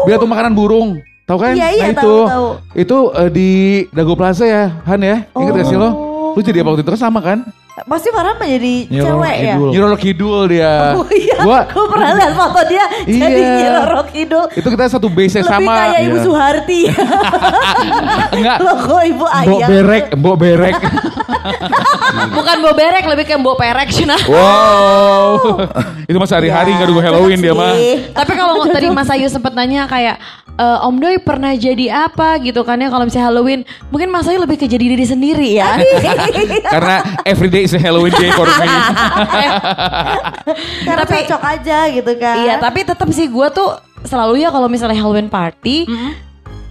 Bilatung 0.04 0.28
makanan 0.28 0.52
burung. 0.52 1.00
Tahu 1.22 1.38
kan? 1.38 1.52
Iya, 1.52 1.68
iya, 1.70 1.84
nah 1.86 1.94
tahu, 1.94 2.02
itu. 2.02 2.14
tahu. 2.26 2.48
Itu 2.74 2.96
eh, 3.14 3.30
di 3.30 3.50
Dago 3.88 4.14
Plaza 4.14 4.42
ya, 4.42 4.64
Han 4.84 5.00
ya? 5.00 5.16
Ingat 5.30 5.52
gak 5.54 5.66
sih 5.66 5.76
lo? 5.76 5.88
Oh. 5.88 6.32
Lu 6.32 6.40
jadi 6.40 6.60
apa 6.60 6.68
waktu 6.70 6.82
itu 6.82 6.90
kan 6.90 7.02
sama 7.02 7.20
kan? 7.20 7.40
Pasti 7.82 8.12
Farhan 8.12 8.36
menjadi 8.36 8.74
Nyiroro 8.86 9.08
cewek 9.16 9.32
ya? 9.34 9.54
Kidul. 9.54 9.68
Nyiroro 9.72 9.96
Kidul 9.96 10.40
dia. 10.46 10.74
Oh 10.92 11.08
iya, 11.08 11.36
Gua 11.40 11.60
gue 11.64 11.86
pernah 11.88 12.10
lihat 12.12 12.32
foto 12.34 12.60
dia 12.68 12.84
jadi 13.02 13.32
Iya. 13.32 13.52
Nyiroro 13.56 14.02
Kidul. 14.06 14.44
itu 14.52 14.68
kita 14.68 14.84
satu 14.86 15.08
base 15.08 15.40
Lebih 15.40 15.48
sama. 15.48 15.72
kayak 15.80 16.00
Ibu 16.02 16.12
Iya. 16.12 16.22
Suharti. 16.22 16.80
Enggak. 18.36 18.56
Logo 18.60 18.96
Ibu 19.00 19.24
Mbok 19.24 19.32
Ayang. 19.32 19.68
berek, 19.68 20.04
mbok 20.14 20.36
berek. 20.36 20.76
bukan 22.36 22.54
mbok 22.60 22.74
berek 22.76 23.04
lebih 23.08 23.24
kayak 23.24 23.40
mbok 23.40 23.56
perek 23.56 23.88
Cina. 23.88 24.16
wow. 24.22 25.40
itu 26.10 26.16
mas 26.16 26.28
hari-hari 26.28 26.70
Ya, 26.70 26.76
nggak 26.76 26.88
dulu 26.88 27.00
Halloween 27.00 27.40
dia 27.40 27.52
mah. 27.52 27.72
sih. 27.72 27.94
Tapi 28.10 28.32
kalau 28.32 28.54
tadi 28.64 28.86
Mas 28.88 29.08
Ayu 29.08 29.26
sempat 29.28 29.52
nanya 29.52 29.84
kayak 29.86 30.20
e, 30.54 30.66
Om 30.82 30.96
Doi 31.00 31.16
pernah 31.22 31.52
jadi 31.54 32.08
apa 32.08 32.40
gitu 32.40 32.62
kan 32.62 32.80
ya 32.80 32.88
kalau 32.88 33.04
misalnya 33.06 33.28
Halloween 33.32 33.60
mungkin 33.88 34.08
Mas 34.08 34.28
Ayu 34.28 34.40
lebih 34.40 34.60
ke 34.60 34.66
jadi 34.68 34.82
diri 34.82 35.06
sendiri 35.06 35.56
ya. 35.56 35.78
Karena 36.74 36.96
everyday 37.24 37.64
is 37.64 37.74
a 37.76 37.80
Halloween 37.80 38.12
day 38.16 38.30
for 38.32 38.46
me. 38.46 38.68
Karena 40.86 41.04
Tapi- 41.04 41.26
cocok 41.26 41.42
aja 41.42 41.78
gitu 41.90 42.12
kan. 42.18 42.36
Iya, 42.42 42.54
tapi 42.58 42.80
tetap 42.84 43.08
sih 43.12 43.26
gue 43.28 43.48
tuh 43.52 43.76
selalu 44.02 44.42
ya 44.42 44.50
kalau 44.50 44.66
misalnya 44.66 44.98
Halloween 44.98 45.30
party 45.30 45.86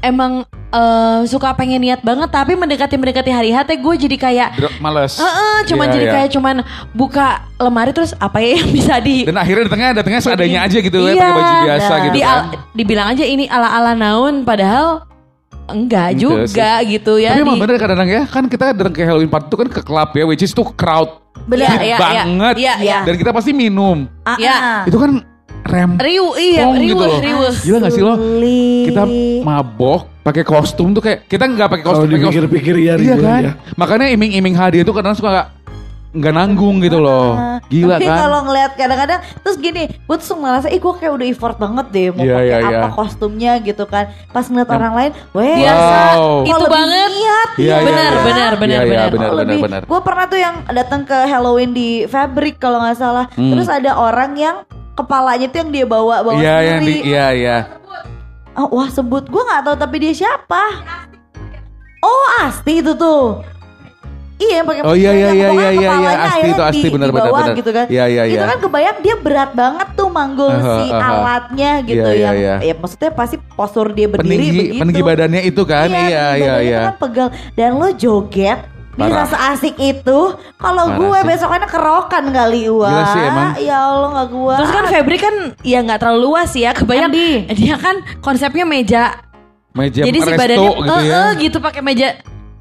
emang 0.04 0.44
eh, 0.72 1.20
suka 1.26 1.52
pengen 1.52 1.80
niat 1.80 2.00
banget 2.00 2.28
tapi 2.28 2.56
mendekati 2.56 2.96
mendekati 2.96 3.28
hari 3.28 3.50
H 3.50 3.64
teh 3.64 3.76
gue 3.76 3.94
jadi 3.98 4.16
kayak 4.16 4.50
Dro- 4.56 4.76
Males. 4.80 5.16
Heeh, 5.16 5.58
cuman 5.66 5.86
Iya, 5.86 5.94
jadi 5.94 6.06
iya. 6.06 6.14
kayak 6.14 6.30
cuman 6.32 6.56
buka 6.92 7.28
lemari 7.58 7.92
terus 7.92 8.16
apa 8.16 8.40
ya 8.40 8.58
yang 8.58 8.70
bisa 8.70 8.96
di 8.98 9.24
Dan 9.24 9.36
akhirnya 9.36 9.68
datangnya 9.68 9.90
datangnya 9.94 10.22
seadanya 10.22 10.60
aja 10.64 10.78
gitu 10.80 10.98
ya, 10.98 11.12
Iya, 11.12 11.22
pakai 11.22 11.36
baju 11.36 11.54
biasa 11.62 11.92
nah. 11.92 12.00
gitu 12.02 12.14
di 12.14 12.22
kan. 12.22 12.44
dibilang 12.74 13.08
aja 13.10 13.24
ini 13.24 13.46
ala-ala 13.46 13.94
naun 13.94 14.42
padahal 14.42 15.06
enggak 15.68 16.10
Enggak 16.10 16.20
juga 16.20 16.72
gitu 16.84 17.14
ya. 17.16 17.32
Tapi 17.32 17.42
emang 17.44 17.56
di- 17.56 17.62
bener 17.64 17.76
kadang-kadang 17.78 18.10
ya, 18.10 18.24
kan 18.26 18.44
kita 18.46 18.64
datang 18.74 18.92
ke 18.92 19.02
Halloween 19.02 19.30
party 19.30 19.48
itu 19.48 19.58
kan 19.58 19.68
ke 19.70 19.82
klub 19.82 20.10
ya, 20.12 20.24
which 20.26 20.42
is 20.42 20.52
tuh 20.52 20.68
crowd 20.74 21.20
Benar. 21.42 21.80
Iya, 21.80 21.82
iya, 21.82 21.98
banget. 21.98 22.56
Iya, 22.60 22.74
iya. 22.78 22.98
Dan 23.02 23.16
kita 23.16 23.32
pasti 23.32 23.50
minum. 23.50 24.04
Ah, 24.22 24.36
ah. 24.38 24.82
Itu 24.84 25.00
kan 25.00 25.24
rem. 25.72 25.92
Riu, 25.96 26.28
iya, 26.36 26.62
Pong 26.64 26.76
riuh, 26.76 26.90
gitu 26.92 27.04
loh. 27.04 27.20
riuh. 27.20 27.54
Gila 27.58 27.78
gak 27.80 27.92
sih 27.92 28.02
lo? 28.02 28.14
Kita 28.86 29.04
mabok 29.42 30.02
pakai 30.22 30.44
kostum 30.44 30.92
tuh 30.92 31.02
kayak 31.02 31.26
kita 31.26 31.44
nggak 31.46 31.68
pakai 31.68 31.82
Kalau 31.82 31.98
kostum, 31.98 32.08
kostum. 32.08 32.22
dipikir-pikir 32.22 32.76
ya 32.78 32.86
Iya 32.86 32.94
ribet 32.96 33.20
kan? 33.20 33.42
ya. 33.42 33.52
Makanya 33.74 34.08
iming-iming 34.12 34.54
hadiah 34.54 34.84
itu 34.84 34.92
kadang 34.92 35.14
suka 35.14 35.30
nggak 35.32 35.48
nggak 36.12 36.34
nanggung 36.36 36.78
gitu 36.78 37.00
loh. 37.00 37.34
Ah, 37.34 37.64
Gila 37.66 37.96
Tapi 37.96 38.04
kan? 38.04 38.20
kalau 38.20 38.40
ngeliat 38.44 38.72
kadang-kadang 38.76 39.20
terus 39.40 39.56
gini, 39.56 39.88
gue 39.88 40.18
tuh 40.20 40.36
ngerasa, 40.36 40.68
ih 40.68 40.78
gue 40.78 40.94
kayak 40.94 41.08
udah 41.10 41.24
effort 41.26 41.56
banget 41.56 41.86
deh 41.88 42.08
mau 42.12 42.20
Iya, 42.20 42.36
pakai 42.36 42.48
iya, 42.52 42.58
apa 42.60 42.68
iya. 42.84 42.92
kostumnya 42.92 43.52
gitu 43.58 43.84
kan. 43.88 44.06
Pas 44.28 44.44
ngeliat 44.44 44.70
orang 44.70 44.94
lain, 44.94 45.12
weh 45.32 45.56
Biasa. 45.58 45.96
Wow. 46.12 46.36
Itu 46.44 46.56
lebih 46.60 46.68
banget. 46.70 47.10
niat 47.10 47.50
Iya, 47.56 47.64
ya. 47.64 47.64
iya, 47.64 47.76
Benar, 47.82 48.12
iya. 48.12 48.22
benar, 48.22 48.52
benar, 48.52 48.52
Iya, 48.52 48.84
iya, 48.84 48.84
benar. 48.84 49.08
benar, 49.08 49.08
Oh, 49.08 49.32
benar, 49.32 49.48
lebih- 49.48 49.64
benar. 49.64 49.82
Gue 49.88 50.00
pernah 50.04 50.26
tuh 50.28 50.38
yang 50.38 50.56
datang 50.68 51.02
ke 51.02 51.18
Halloween 51.24 51.72
di 51.72 51.90
Fabric 52.06 52.60
kalau 52.60 52.78
nggak 52.78 52.98
salah. 53.00 53.26
Hmm. 53.32 53.50
Terus 53.50 53.72
ada 53.72 53.96
orang 53.96 54.36
yang 54.36 54.56
kepalanya 55.02 55.48
tuh 55.48 55.60
yang 55.60 55.72
dia 55.72 55.86
bawa 55.86 56.16
bawa 56.22 56.38
Iya, 56.38 56.56
yang 56.62 56.80
di, 56.80 56.94
sendiri. 56.94 57.10
iya, 57.10 57.28
iya. 57.32 57.58
Oh, 58.52 58.68
wah 58.70 58.88
sebut 58.88 59.26
gue 59.26 59.42
nggak 59.42 59.64
tahu 59.64 59.76
tapi 59.76 59.96
dia 60.00 60.14
siapa? 60.14 60.64
Oh 62.00 62.24
Asti 62.42 62.80
itu 62.80 62.92
tuh. 62.94 63.40
Iya 64.36 64.54
yang 64.58 64.66
pakai 64.66 64.82
Oh, 64.82 64.98
iya, 64.98 65.14
iya, 65.14 65.30
iya, 65.30 65.48
iya, 65.54 65.70
iya, 65.70 65.92
iya. 65.94 66.12
Asti 66.20 66.48
itu, 66.50 66.64
Asti, 66.66 66.88
benar, 66.90 67.14
benar, 67.14 67.30
benar. 67.30 67.54
gitu 67.54 67.70
kan. 67.70 67.86
Iya, 67.86 68.10
iya, 68.10 68.24
Itu 68.26 68.42
iya. 68.42 68.50
kan 68.50 68.58
kebayang 68.58 68.98
dia 69.00 69.16
berat 69.16 69.54
banget 69.54 69.88
tuh 69.94 70.10
manggul 70.10 70.50
Aha, 70.50 70.74
si 70.82 70.86
aha. 70.90 70.98
alatnya 71.14 71.72
gitu 71.86 72.02
Iya, 72.02 72.10
iya, 72.10 72.26
yang 72.26 72.36
iya. 72.36 72.56
ya 72.66 72.74
maksudnya 72.74 73.12
pasti 73.14 73.38
postur 73.54 73.94
dia 73.94 74.10
berdiri 74.10 74.34
Peninggi, 74.34 74.50
begitu. 74.58 74.82
peninggi 74.82 75.02
badannya 75.06 75.42
itu 75.46 75.62
kan. 75.62 75.88
Iya, 75.88 76.26
iya, 76.34 76.54
iya. 76.58 76.80
itu 76.82 76.90
kan 76.90 76.98
pegal 76.98 77.28
dan 77.54 77.70
lo 77.78 77.90
joget 77.94 78.60
bisa 78.92 79.08
Parah. 79.08 79.28
seasik 79.28 79.76
itu 79.78 80.20
kalau 80.56 80.86
gue 80.94 81.16
sih. 81.16 81.26
besokannya 81.26 81.66
kerokan 81.66 82.26
kali 82.30 82.68
wah 82.68 82.92
Gila 82.92 83.06
sih 83.08 83.22
emang. 83.24 83.50
ya 83.58 83.78
Allah 83.82 84.10
nggak 84.12 84.28
gue 84.30 84.56
Terus 84.56 84.72
kan 84.72 84.84
Febri 84.86 85.18
kan 85.18 85.36
ya 85.62 85.80
nggak 85.80 86.00
terlalu 86.00 86.20
luas 86.26 86.52
ya, 86.52 86.72
kebayang 86.72 87.12
dia 87.50 87.76
kan 87.76 87.96
konsepnya 88.20 88.64
meja. 88.64 89.04
Meja 89.72 90.04
Jadi 90.04 90.18
si 90.18 90.28
resto 90.28 90.36
badannya 90.38 90.70
gitu 90.76 90.92
eh, 90.92 91.02
ya. 91.02 91.16
eh, 91.16 91.30
gitu 91.40 91.58
pakai 91.58 91.80
meja. 91.80 92.08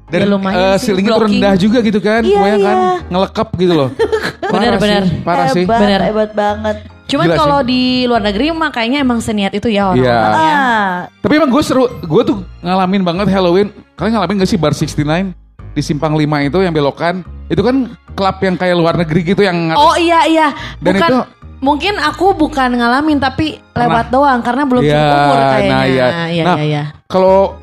Dan 0.07 0.19
Ya 0.19 0.27
lumayan 0.27 0.59
eh, 0.61 0.75
sih, 0.75 0.91
ceilingnya 0.91 1.11
tuh 1.13 1.23
rendah 1.25 1.53
juga 1.55 1.77
gitu 1.79 1.99
kan. 1.99 2.21
Iya, 2.21 2.39
kan 2.39 2.57
iya. 2.57 2.75
ngelekap 3.07 3.47
gitu 3.55 3.73
loh. 3.73 3.89
Parah 4.43 4.51
Benar, 4.51 4.73
sih, 4.73 4.81
benar. 4.81 5.03
Parah 5.21 5.45
sih. 5.49 5.63
hebat, 5.63 5.79
Bener. 5.79 5.99
hebat 6.01 6.31
banget 6.31 6.77
Cuman 7.05 7.27
kalau 7.29 7.59
di 7.59 8.07
luar 8.07 8.19
negeri 8.21 8.51
mah 8.51 8.71
kayaknya 8.71 9.03
emang 9.03 9.19
seniat 9.19 9.51
itu 9.51 9.67
ya 9.67 9.91
Iya. 9.91 10.07
orang-orangnya. 10.15 10.55
ah 10.55 10.91
Tapi 11.19 11.33
emang 11.35 11.51
gue 11.51 11.59
seru, 11.59 11.83
gue 11.91 12.21
tuh 12.23 12.37
ngalamin 12.59 13.03
banget 13.03 13.27
Halloween. 13.27 13.67
Kalian 13.93 14.15
ngalamin 14.15 14.35
gak 14.39 14.47
sih 14.47 14.55
Bar 14.55 14.71
69? 14.71 15.35
Di 15.71 15.81
Simpang 15.81 16.13
5 16.13 16.23
itu 16.43 16.57
yang 16.59 16.71
belokan. 16.71 17.21
Itu 17.47 17.61
kan 17.61 17.87
klub 18.11 18.37
yang 18.39 18.55
kayak 18.55 18.75
luar 18.75 18.95
negeri 18.95 19.21
gitu 19.25 19.41
yang... 19.41 19.71
Oh 19.71 19.95
iya 19.95 20.23
iya, 20.23 20.47
Dan 20.77 20.95
bukan 20.95 21.09
itu- 21.11 21.27
mungkin 21.61 21.93
aku 21.95 22.33
bukan 22.33 22.73
ngalamin 22.73 23.17
tapi 23.17 23.61
lewat 23.71 24.09
doang 24.09 24.41
karena 24.41 24.63
belum 24.65 24.81
Iya, 24.81 24.97
cukup 24.97 25.19
umur 25.21 25.37
kayaknya. 25.37 25.69
nah, 25.69 25.83
iya. 25.83 26.07
iya 26.27 26.43
Nah, 26.43 26.57
iya, 26.57 26.63
iya. 26.63 26.83
Kalau 27.05 27.60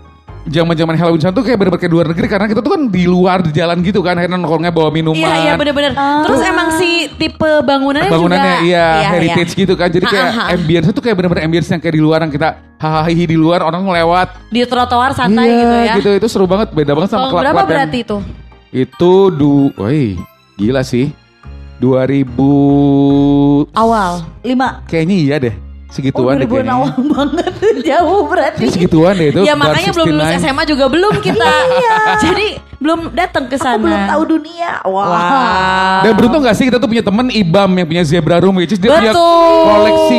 zaman-zaman 0.49 0.97
Halloween 0.97 1.23
sana 1.23 1.35
tuh 1.37 1.45
kayak 1.45 1.59
bener-bener 1.61 1.81
kayak 1.81 1.93
luar 1.93 2.07
negeri 2.11 2.27
karena 2.27 2.47
kita 2.49 2.61
tuh 2.65 2.73
kan 2.75 2.83
di 2.89 3.05
luar 3.05 3.39
di 3.45 3.53
jalan 3.53 3.79
gitu 3.85 4.01
kan 4.01 4.17
akhirnya 4.19 4.41
nongkrongnya 4.41 4.73
bawa 4.73 4.91
minuman. 4.91 5.21
Iya 5.21 5.35
iya 5.45 5.53
bener-bener. 5.55 5.93
Terus 5.97 6.41
emang 6.43 6.69
si 6.81 7.13
tipe 7.21 7.51
bangunannya, 7.63 8.11
bangunannya 8.11 8.55
juga 8.59 8.67
iya, 8.67 8.87
iya, 9.05 9.09
heritage 9.15 9.53
gitu 9.55 9.75
kan 9.77 9.89
jadi 9.93 10.05
kayak 10.09 10.27
Ha, 10.29 10.35
ha, 10.35 10.45
ha. 10.51 10.55
ambience 10.57 10.89
tuh 10.93 11.03
kayak 11.05 11.17
bener-bener 11.17 11.43
ambience 11.47 11.69
yang 11.71 11.81
kayak 11.81 11.95
di 11.95 12.03
luar 12.03 12.19
yang 12.25 12.33
kita 12.33 12.49
hahaha 12.79 13.11
di 13.11 13.37
luar 13.39 13.61
orang 13.65 13.85
lewat 13.87 14.29
di 14.49 14.61
trotoar 14.65 15.13
santai 15.15 15.49
iya, 15.49 15.59
gitu 15.59 15.77
ya. 15.77 15.95
gitu 15.99 16.11
itu 16.21 16.27
seru 16.31 16.47
banget 16.47 16.71
beda 16.75 16.93
banget 16.95 17.11
sama 17.11 17.33
klub 17.33 17.43
berapa 17.43 17.63
berarti 17.67 17.99
itu? 18.07 18.17
itu 18.71 19.13
du 19.33 19.73
woi 19.75 20.15
gila 20.61 20.83
sih 20.85 21.11
2000 21.79 23.71
Awal. 23.79 24.27
Lima. 24.43 24.83
kayaknya 24.91 25.15
iya 25.15 25.37
deh. 25.39 25.68
Oh, 25.89 25.95
Segituan 25.97 26.37
deh 26.37 26.45
2000 26.45 26.53
kayaknya. 26.53 26.75
awal 26.77 26.93
banget. 27.01 27.53
Jauh 27.89 28.21
berarti. 28.29 28.65
Segituan 28.69 29.17
deh 29.17 29.33
itu. 29.33 29.41
ya 29.41 29.57
makanya 29.57 29.91
belum 29.97 30.07
lulus 30.13 30.29
69. 30.37 30.45
SMA 30.45 30.63
juga 30.69 30.85
belum 30.93 31.15
kita. 31.25 31.49
Jadi 32.29 32.49
belum 32.77 33.01
datang 33.17 33.45
ke 33.49 33.57
sana. 33.57 33.81
Belum 33.81 34.01
tahu 34.05 34.23
dunia. 34.37 34.85
Wah. 34.85 35.09
Wah. 35.09 35.99
Dan 36.05 36.13
beruntung 36.13 36.45
gak 36.45 36.57
sih 36.61 36.69
kita 36.69 36.77
tuh 36.77 36.93
punya 36.93 37.01
temen 37.01 37.33
Ibam 37.33 37.71
yang 37.73 37.89
punya 37.89 38.05
zebra 38.05 38.37
room 38.37 38.61
which 38.61 38.77
is 38.77 38.79
dia 38.79 38.93
punya 38.93 39.17
Betul. 39.17 39.65
koleksi 39.65 40.19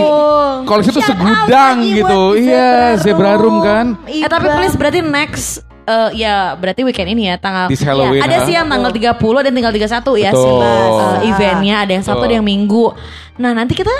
koleksi 0.65 0.89
tuh 0.93 1.03
Shout 1.05 1.17
segudang 1.17 1.75
gitu. 1.86 2.21
Iya, 2.38 2.97
zebra 2.97 3.38
room 3.38 3.62
kan. 3.62 3.97
Eh 4.10 4.25
tapi 4.25 4.49
please 4.49 4.73
berarti 4.73 4.99
next 5.05 5.62
eh, 5.86 6.10
ya 6.17 6.53
berarti 6.58 6.82
weekend 6.86 7.10
ini 7.13 7.34
ya 7.34 7.36
tanggal 7.41 7.69
This 7.69 7.82
Halloween, 7.82 8.21
Ada 8.21 8.38
ha? 8.41 8.45
sih 8.45 8.53
yang 8.53 8.69
tanggal 8.69 8.91
30 8.93 9.45
dan 9.45 9.51
tinggal 9.53 9.73
31 9.73 9.86
ya 10.21 10.32
Betul. 10.34 10.41
sih 10.41 10.51
Mas. 10.58 10.89
Eh, 10.89 11.17
eventnya 11.29 11.75
ada 11.86 11.91
yang 11.93 12.03
Sabtu 12.05 12.25
ada 12.25 12.36
yang 12.38 12.45
Minggu. 12.45 12.93
Nah, 13.39 13.55
nanti 13.55 13.73
kita 13.73 13.93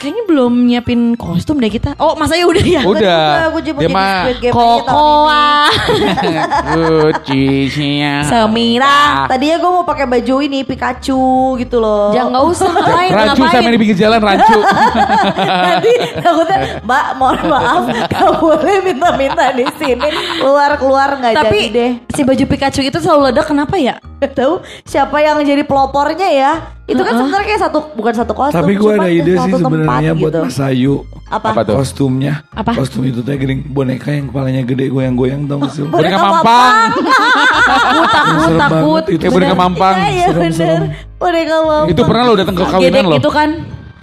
kayaknya 0.00 0.24
belum 0.24 0.52
nyiapin 0.64 1.12
kostum 1.12 1.60
deh 1.60 1.68
kita. 1.68 1.92
Oh, 2.00 2.16
Mas 2.16 2.32
Ayu 2.32 2.48
udah 2.48 2.64
ya? 2.64 2.80
Udah. 2.80 3.52
Aku 3.52 3.60
juga 3.60 3.84
Dia 3.84 3.88
jadi 3.92 3.92
tahun 3.92 4.32
ini. 4.32 4.48
Kokoa, 4.56 5.52
Kucingnya. 6.74 8.14
Semira. 8.24 9.28
Tadinya 9.28 9.56
gue 9.60 9.70
mau 9.70 9.84
pakai 9.84 10.08
baju 10.08 10.34
ini 10.40 10.64
Pikachu 10.64 11.60
gitu 11.60 11.76
loh. 11.76 12.16
Jangan 12.16 12.32
nggak 12.32 12.44
usah 12.48 12.68
ngapain, 12.74 13.10
Rancu 13.12 13.42
ngapain. 13.44 13.52
sama 13.60 13.68
di 13.68 13.78
pinggir 13.78 13.98
jalan 14.00 14.20
rancu. 14.24 14.58
Nanti 15.68 15.92
takutnya 16.24 16.58
Mbak 16.80 17.06
mohon 17.20 17.40
maaf 17.50 17.82
Gak 18.08 18.30
boleh 18.40 18.76
minta-minta 18.80 19.52
di 19.52 19.66
sini 19.76 20.08
Keluar-keluar 20.40 21.20
nggak 21.20 21.32
Tapi 21.36 21.58
jadi 21.68 21.74
deh 21.74 21.90
si 22.14 22.22
baju 22.24 22.44
Pikachu 22.46 22.80
itu 22.86 22.98
selalu 23.02 23.30
ledak 23.30 23.46
kenapa 23.50 23.76
ya? 23.76 24.00
Tahu 24.20 24.64
siapa 24.84 25.20
yang 25.20 25.40
jadi 25.44 25.64
pelopornya 25.64 26.28
ya 26.30 26.52
Itu 26.90 27.00
kan 27.00 27.12
sebenarnya 27.14 27.46
kayak 27.46 27.62
satu 27.62 27.78
Bukan 27.94 28.12
satu 28.12 28.32
kostum 28.34 28.56
Tapi 28.58 28.72
gue 28.74 28.92
ada 28.92 29.08
ide 29.08 29.32
sih 29.38 29.52
sebenarnya 29.54 30.12
buat 30.12 30.32
gitu. 30.34 30.38
Mas 30.42 30.58
Ayu. 30.58 30.94
Apa? 31.30 31.46
Apa 31.54 31.60
tuh? 31.62 31.74
Kostumnya. 31.78 32.42
Apa? 32.50 32.70
Kostum 32.74 33.06
itu 33.06 33.22
tuh 33.22 33.32
gini 33.32 33.62
boneka 33.62 34.10
yang 34.10 34.26
kepalanya 34.28 34.62
gede 34.66 34.90
goyang-goyang 34.90 35.46
tau 35.46 35.62
gak 35.62 35.70
sih? 35.70 35.86
Boneka 35.86 36.18
mampang. 36.18 36.74
Takut, 36.90 38.06
takut, 38.10 38.40
Serem 38.42 38.58
takut. 38.58 38.82
banget 38.82 39.04
itu. 39.08 39.22
Ya 39.22 39.30
boneka 39.30 39.54
mampang. 39.54 39.94
Iya 39.94 40.08
iya 40.10 40.26
bener 40.30 40.80
Boneka 41.16 41.56
mampang 41.62 41.86
Itu 41.88 42.02
pernah 42.02 42.22
lo 42.26 42.32
datang 42.34 42.56
ke 42.58 42.64
kawinan 42.66 43.04
lo. 43.06 43.16
itu 43.16 43.30
kan. 43.30 43.50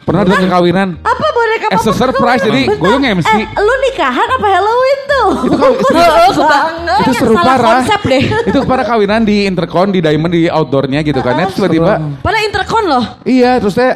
Pernah 0.07 0.23
datang 0.23 0.39
ke 0.39 0.49
kawinan. 0.49 0.87
Apa 1.03 1.25
boneka 1.29 1.67
As 1.67 1.83
a 1.83 1.91
surprise 1.91 2.39
jadi 2.39 2.71
gue 2.71 2.89
yang 2.89 3.19
MC. 3.19 3.27
Eh 3.27 3.43
lu 3.59 3.73
nikahan 3.83 4.27
apa 4.31 4.47
Halloween 4.47 4.99
tuh? 5.03 5.29
Itu 5.43 5.57
kan 5.59 5.71
Oh, 6.07 6.31
suka. 6.39 6.57
itu 7.03 7.11
seru 7.13 7.35
parah. 7.35 7.83
konsep 7.83 8.01
deh. 8.07 8.23
Itu 8.49 8.59
para 8.63 8.87
kawinan 8.87 9.27
di 9.27 9.43
Intercon 9.43 9.91
di 9.91 9.99
Diamond 9.99 10.31
di 10.31 10.47
outdoornya 10.47 11.03
gitu 11.03 11.19
kan. 11.19 11.35
Terus 11.43 11.59
tiba-tiba 11.59 11.99
Padahal 12.23 12.43
intercon 12.47 12.83
loh. 12.87 13.03
Iya, 13.21 13.59
terus 13.59 13.75
teh 13.75 13.83
eh, 13.83 13.93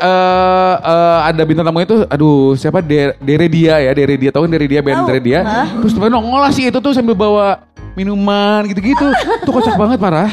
eh, 0.76 1.20
ada 1.24 1.42
bintang 1.48 1.64
tamu 1.64 1.80
itu, 1.80 2.04
aduh 2.06 2.60
siapa 2.60 2.84
De 2.84 3.16
Dere 3.18 3.48
Dia 3.48 3.80
ya, 3.80 3.92
Dere 3.96 4.20
Dia 4.20 4.36
tahu 4.36 4.44
kan 4.44 4.52
Dere 4.52 4.68
Dia 4.68 4.84
band. 4.84 5.08
Dere 5.08 5.24
Dia. 5.24 5.40
Terus 5.80 5.96
tiba 5.96 6.12
nongol 6.12 6.44
lah 6.44 6.52
sih 6.52 6.68
itu 6.68 6.80
tuh 6.84 6.92
sambil 6.92 7.16
bawa 7.16 7.64
minuman 7.96 8.68
gitu-gitu. 8.68 9.08
tuh 9.48 9.52
kocak 9.54 9.80
banget 9.80 9.96
parah. 9.96 10.28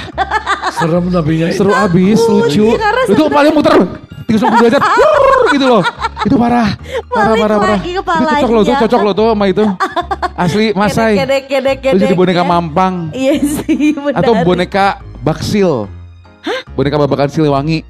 Serem 0.74 1.06
tapi. 1.06 1.54
Seru 1.54 1.70
abis, 1.70 2.18
lucu. 2.26 2.74
Itu 3.06 3.30
kepalanya 3.30 3.54
muter 3.54 3.74
360 4.28 4.60
derajat. 4.60 4.82
Gitu 5.56 5.66
loh. 5.66 5.82
Itu 6.28 6.36
parah. 6.36 6.68
Parah, 7.08 7.34
Balik 7.34 7.40
parah, 7.40 7.56
parah. 7.58 7.80
lagi 7.80 7.90
Itu 7.90 8.02
cocok 8.04 8.50
loh, 8.52 8.62
tuh 8.62 8.74
cocok 8.84 9.00
loh 9.00 9.14
tuh 9.16 9.26
sama 9.32 9.44
itu. 9.48 9.64
Asli 10.44 10.66
Masai. 10.76 11.14
Kedek 11.18 11.42
kedek 11.48 11.78
kedek 11.80 12.00
jadi 12.04 12.14
boneka 12.14 12.42
mampang. 12.44 13.10
Iya 13.10 13.40
sih 13.42 13.96
benar 13.96 14.20
Atau 14.22 14.32
boneka 14.44 15.00
baksil. 15.24 15.88
Boneka 16.78 16.94
babakan 16.94 17.26
Siliwangi. 17.26 17.82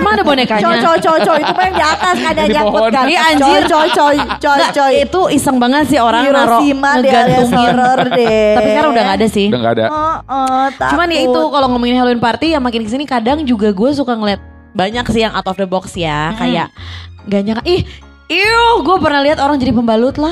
Emang 0.00 0.16
ada 0.16 0.24
bonekanya? 0.24 0.64
Coy 0.64 0.76
coy 0.80 0.98
coy 1.04 1.18
coy 1.28 1.38
itu 1.44 1.60
yang 1.60 1.74
di 1.76 1.84
atas 1.84 2.16
kan 2.16 2.32
Di 2.32 2.52
nyangkut 2.56 2.82
kan. 2.88 3.04
Ih, 3.04 3.18
anjir. 3.20 3.62
Coy 3.68 3.88
coy 3.92 4.16
coy 4.40 4.60
coy. 4.72 4.92
itu 5.04 5.20
iseng 5.36 5.56
banget 5.60 5.82
sih 5.92 5.98
orang 6.00 6.24
naro 6.32 6.58
ngegantungin. 6.64 7.52
horror 7.52 7.98
deh. 8.16 8.54
Tapi 8.56 8.66
sekarang 8.72 8.90
udah 8.96 9.04
gak 9.04 9.16
ada 9.20 9.26
sih. 9.28 9.46
Udah 9.52 9.60
gak 9.60 9.74
ada. 9.76 9.86
Oh, 9.92 10.16
oh, 10.24 10.66
Cuman 10.72 11.06
ya 11.12 11.20
itu 11.20 11.40
kalau 11.52 11.66
ngomongin 11.68 12.00
Halloween 12.00 12.22
party 12.22 12.56
yang 12.56 12.64
makin 12.64 12.80
ke 12.80 12.90
sini 12.90 13.04
kadang 13.04 13.44
juga 13.44 13.68
gue 13.76 13.90
suka 13.92 14.16
ngeliat 14.16 14.49
banyak 14.72 15.04
sih 15.10 15.22
yang 15.26 15.34
out 15.34 15.46
of 15.46 15.58
the 15.58 15.66
box 15.66 15.94
ya. 15.98 16.34
Kayak 16.38 16.70
gak 17.26 17.42
nyangka, 17.44 17.64
ih 17.66 17.82
Iuh, 18.30 18.86
gue 18.86 18.96
pernah 19.02 19.26
lihat 19.26 19.42
orang 19.42 19.58
jadi 19.58 19.74
pembalut 19.74 20.14
lah. 20.14 20.30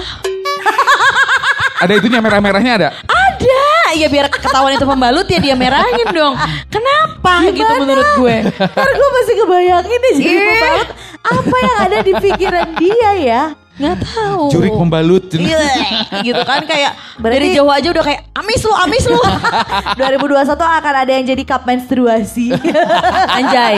Ada 1.83 1.99
itunya 1.99 2.23
merah-merahnya 2.23 2.73
ada. 2.75 2.89
Ada, 3.07 3.95
ya 3.95 4.11
biar 4.11 4.27
ketahuan 4.31 4.75
itu 4.75 4.83
pembalut 4.83 5.27
ya 5.31 5.39
dia 5.39 5.55
merahin 5.55 6.11
dong. 6.11 6.35
Kenapa 6.67 7.47
gitu 7.51 7.63
menurut 7.79 8.09
gue? 8.19 8.37
Ntar 8.51 8.91
gue 8.99 9.11
masih 9.15 9.35
kebayangin 9.39 9.99
deh 9.99 10.13
jadi 10.19 10.27
Ih. 10.27 10.43
pembalut. 10.43 10.89
Apa 11.23 11.57
yang 11.59 11.79
ada 11.87 11.99
di 12.03 12.13
pikiran 12.19 12.69
dia 12.83 13.11
ya? 13.19 13.43
Nggak 13.79 13.97
tahu. 14.03 14.43
Jurik 14.51 14.75
pembalut. 14.75 15.25
Iya, 15.31 15.63
gitu 16.21 16.43
kan 16.43 16.63
kayak 16.63 16.99
Berarti- 17.17 17.35
dari 17.39 17.49
jauh 17.55 17.71
aja 17.71 17.89
udah 17.89 18.05
kayak 18.05 18.21
amis 18.35 18.61
lu, 18.61 18.75
amis 18.75 19.05
lu. 19.07 19.21
2021 19.99 20.51
akan 20.59 20.95
ada 20.99 21.13
yang 21.13 21.25
jadi 21.25 21.43
cup 21.43 21.63
menstruasi. 21.63 22.51
Anjay. 23.39 23.75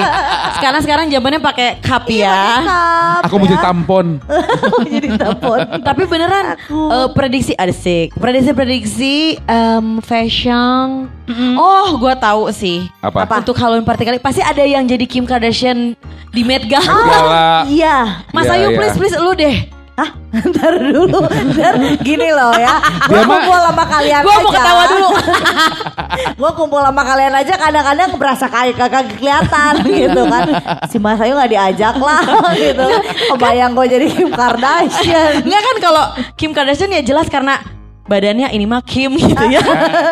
Sekarang 0.57 0.81
sekarang 0.81 1.05
zamannya 1.07 1.39
pakai 1.39 1.69
cup 1.79 2.09
ya. 2.09 2.65
Cup, 2.65 3.29
Aku 3.29 3.35
mau 3.37 3.45
jadi 3.45 3.61
ya. 3.61 3.65
tampon. 3.65 4.07
Mau 4.73 4.87
jadi 4.87 5.09
tampon. 5.15 5.59
Tapi 5.81 6.03
beneran 6.05 6.57
eh, 6.57 7.09
prediksi 7.13 7.53
asik. 7.53 8.17
Prediksi-prediksi 8.17 9.15
em, 9.45 10.01
fashion. 10.01 11.20
Oh, 11.55 11.97
gua 11.97 12.15
tahu 12.15 12.51
sih. 12.51 12.87
Apa? 13.01 13.27
Untuk 13.39 13.55
Halloween 13.55 13.83
party 13.83 14.03
kali 14.03 14.19
pasti 14.19 14.41
ada 14.41 14.63
yang 14.63 14.85
jadi 14.85 15.05
Kim 15.05 15.25
Kardashian 15.25 15.95
di 16.31 16.43
Met 16.43 16.67
Gala. 16.67 16.85
Gala. 16.87 17.49
Iya. 17.71 18.23
Mas 18.31 18.47
Iya, 18.47 18.55
Ayu 18.57 18.69
iya. 18.71 18.77
please 18.77 18.97
please 18.97 19.17
lu 19.17 19.33
deh. 19.35 19.57
Hah? 19.95 20.11
Ntar 20.49 20.81
dulu. 20.81 21.21
Ntar 21.29 21.75
gini 22.01 22.33
loh 22.33 22.57
ya. 22.57 22.81
Gue 23.05 23.21
kumpul 23.21 23.59
sama 23.61 23.85
kalian 23.85 24.23
Gua 24.25 24.33
aja. 24.33 24.41
mau 24.41 24.51
ketawa 24.51 24.85
dulu. 24.89 25.09
gue 26.41 26.51
kumpul 26.57 26.81
sama 26.81 27.03
kalian 27.05 27.33
aja 27.37 27.55
kadang-kadang 27.55 28.11
berasa 28.17 28.47
kayak 28.49 28.81
kagak 28.81 29.05
kelihatan 29.21 29.73
gitu 29.85 30.23
kan. 30.25 30.47
Si 30.89 30.97
Mas 30.97 31.21
Ayu 31.21 31.37
gak 31.37 31.53
diajak 31.53 31.97
lah 32.01 32.23
gitu. 32.57 32.87
Kebayang 33.37 33.77
gue 33.77 33.87
jadi 33.87 34.07
Kim 34.09 34.31
Kardashian. 34.33 35.45
Enggak 35.45 35.63
kan 35.69 35.77
kalau 35.85 36.05
Kim 36.33 36.51
Kardashian 36.57 36.91
ya 36.91 37.03
jelas 37.05 37.29
karena 37.29 37.61
badannya 38.11 38.51
ini 38.51 38.67
mah 38.67 38.83
Kim 38.83 39.15
gitu 39.15 39.45
ya. 39.47 39.63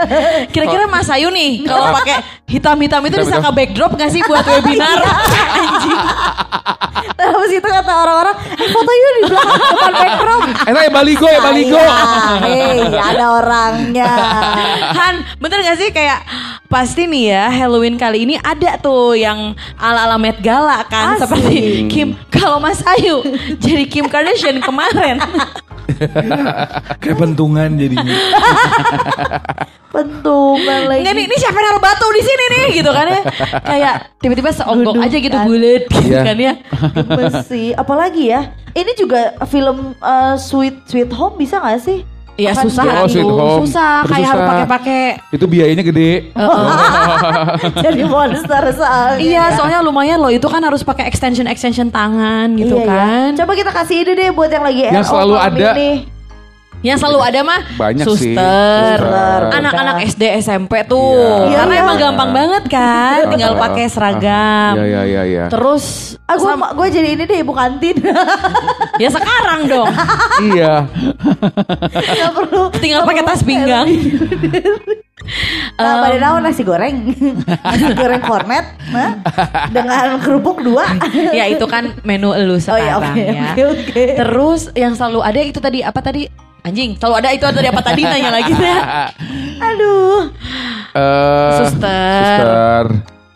Kira-kira 0.54 0.86
Mas 0.86 1.10
Ayu 1.10 1.34
nih 1.34 1.66
kalau 1.66 1.90
pakai 1.98 2.22
hitam-hitam 2.46 3.02
itu 3.10 3.16
bisa 3.18 3.42
ke 3.42 3.50
backdrop 3.50 3.98
gak 3.98 4.14
sih 4.14 4.22
buat 4.22 4.46
webinar? 4.46 5.02
Anjing. 5.58 5.98
Terus 7.18 7.50
itu 7.50 7.66
kata 7.66 7.92
orang-orang, 8.06 8.36
eh 8.54 8.68
foto 8.70 8.90
yuk 8.94 9.10
di 9.10 9.22
belakang 9.26 9.58
depan 9.58 9.92
backdrop. 9.98 10.42
Eh, 10.70 10.72
ya 10.86 10.90
baligo 10.94 11.26
ya 11.26 11.40
baligo. 11.42 11.82
Ah, 11.82 12.38
Hei, 12.46 12.78
ada 12.94 13.24
orangnya. 13.42 14.12
Han, 14.98 15.14
bener 15.42 15.58
gak 15.66 15.78
sih 15.82 15.90
kayak 15.90 16.22
pasti 16.70 17.10
nih 17.10 17.34
ya 17.34 17.44
Halloween 17.50 17.98
kali 17.98 18.22
ini 18.22 18.38
ada 18.38 18.78
tuh 18.78 19.18
yang 19.18 19.58
ala-ala 19.74 20.14
Met 20.14 20.38
Gala 20.38 20.86
kan 20.86 21.18
seperti 21.18 21.90
Kim. 21.90 22.14
Kalau 22.30 22.62
Mas 22.62 22.86
Ayu 22.86 23.26
jadi 23.58 23.82
Kim 23.90 24.06
Kardashian 24.06 24.62
kemarin. 24.62 25.18
Kayak 27.02 27.16
pentungan 27.18 27.70
jadinya. 27.74 28.12
Pentungan 29.88 30.80
lagi. 30.84 31.00
Enggak 31.00 31.14
nih, 31.16 31.24
ini 31.24 31.36
siapa 31.40 31.56
yang 31.56 31.66
naruh 31.72 31.82
batu 31.82 32.06
di 32.12 32.22
sini 32.22 32.44
nih 32.50 32.66
gitu 32.76 32.90
kan 32.92 33.06
ya. 33.08 33.20
Kayak 33.64 33.94
tiba-tiba 34.20 34.50
seonggok 34.52 34.94
aja 35.00 35.16
gitu 35.16 35.32
kan. 35.32 35.46
bulat 35.48 35.82
gitu 35.88 36.08
Iya. 36.12 36.20
kan 36.22 36.36
ya. 36.36 36.52
Gemes 36.92 37.34
sih. 37.48 37.66
Apalagi 37.72 38.24
ya? 38.28 38.40
Ini 38.76 38.92
juga 38.94 39.20
film 39.48 39.96
uh, 39.98 40.36
Sweet 40.36 40.84
Sweet 40.86 41.10
Home 41.16 41.40
bisa 41.40 41.58
gak 41.58 41.80
sih? 41.80 42.04
Iya 42.38 42.54
susah 42.54 42.84
Oh, 42.86 43.02
atuh. 43.02 43.10
Sweet 43.10 43.26
Home. 43.26 43.66
Susah 43.66 43.94
Terus 44.00 44.12
kayak 44.14 44.26
harus 44.26 44.38
susah. 44.38 44.50
pakai-pakai 44.54 45.00
Itu 45.34 45.44
biayanya 45.44 45.82
gede. 45.82 46.12
Jadi 47.84 48.02
monster 48.06 48.62
soalnya. 48.72 49.18
Iya, 49.18 49.44
soalnya 49.54 49.78
lumayan 49.80 50.18
loh. 50.18 50.30
Itu 50.30 50.46
kan 50.46 50.62
harus 50.62 50.80
pakai 50.80 51.04
extension 51.04 51.44
extension 51.44 51.90
tangan 51.90 52.54
gitu 52.54 52.78
Iya, 52.78 52.84
iya. 52.84 52.88
kan. 52.88 53.28
Coba 53.36 53.52
kita 53.52 53.70
kasih 53.72 53.96
ide 54.00 54.12
deh 54.14 54.30
buat 54.30 54.48
yang 54.48 54.62
lagi 54.62 54.86
Yang 54.86 55.06
selalu 55.06 55.34
ada. 55.34 55.68
ini. 55.74 55.90
Yang 56.78 56.98
selalu 57.02 57.18
ada 57.20 57.40
mah 57.42 57.60
Banyak 57.74 58.06
sih. 58.06 58.38
suster. 58.38 58.96
Suster. 58.96 59.40
Anak-anak 59.50 59.96
SD 60.06 60.22
SMP 60.38 60.86
tuh. 60.86 61.50
Iya. 61.50 61.56
Karena 61.58 61.74
Iya, 61.74 61.82
emang 61.82 61.96
iya. 61.96 62.04
gampang 62.04 62.30
banget 62.30 62.64
kan. 62.68 63.20
Tinggal 63.28 63.52
pakai 63.58 63.84
seragam. 63.88 64.72
Iya 64.76 64.84
iya 64.84 65.02
iya 65.04 65.22
iya. 65.24 65.44
Terus 65.48 66.14
Ah, 66.22 66.36
gue 66.36 66.44
sama- 66.44 66.70
gue 66.70 66.86
jadi 66.88 67.08
ini 67.10 67.24
deh 67.24 67.38
ibu 67.40 67.50
kantin. 67.50 67.96
ya 69.02 69.08
sekarang 69.08 69.66
dong. 69.66 69.90
Iya. 70.44 70.86
Gak 71.90 72.32
perlu. 72.38 72.62
Tinggal 72.74 73.02
pakai 73.02 73.22
tas 73.24 73.42
pinggang. 73.42 73.86
Nah, 75.76 76.00
pada 76.00 76.16
naon 76.16 76.40
nasi 76.40 76.62
goreng, 76.62 77.12
nasi 77.60 77.92
goreng 77.92 78.22
kornet, 78.22 78.64
nah, 78.88 79.18
dengan 79.68 80.16
kerupuk 80.18 80.62
dua. 80.62 80.88
ya 81.28 81.44
itu 81.44 81.66
kan 81.66 81.92
menu 82.00 82.32
lu 82.32 82.56
Oh 82.64 82.78
iya, 82.78 82.96
sekarang 82.96 83.02
oke, 83.12 83.24
ya. 83.26 83.42
oke, 83.44 83.62
oke. 83.68 84.04
Terus 84.16 84.60
yang 84.72 84.94
selalu 84.94 85.20
ada 85.20 85.40
itu 85.40 85.58
tadi 85.58 85.82
apa 85.82 86.00
tadi? 86.00 86.47
Anjing, 86.68 86.90
selalu 86.94 87.14
ada 87.16 87.28
itu 87.30 87.44
tadi 87.44 87.66
apa 87.66 87.80
tadi 87.80 88.00
nanya 88.02 88.30
lagi 88.30 88.52
ya. 88.52 88.78
Aduh, 89.68 90.18
Eh, 90.90 91.50
Suster. 91.58 92.18
Suster. 92.18 92.84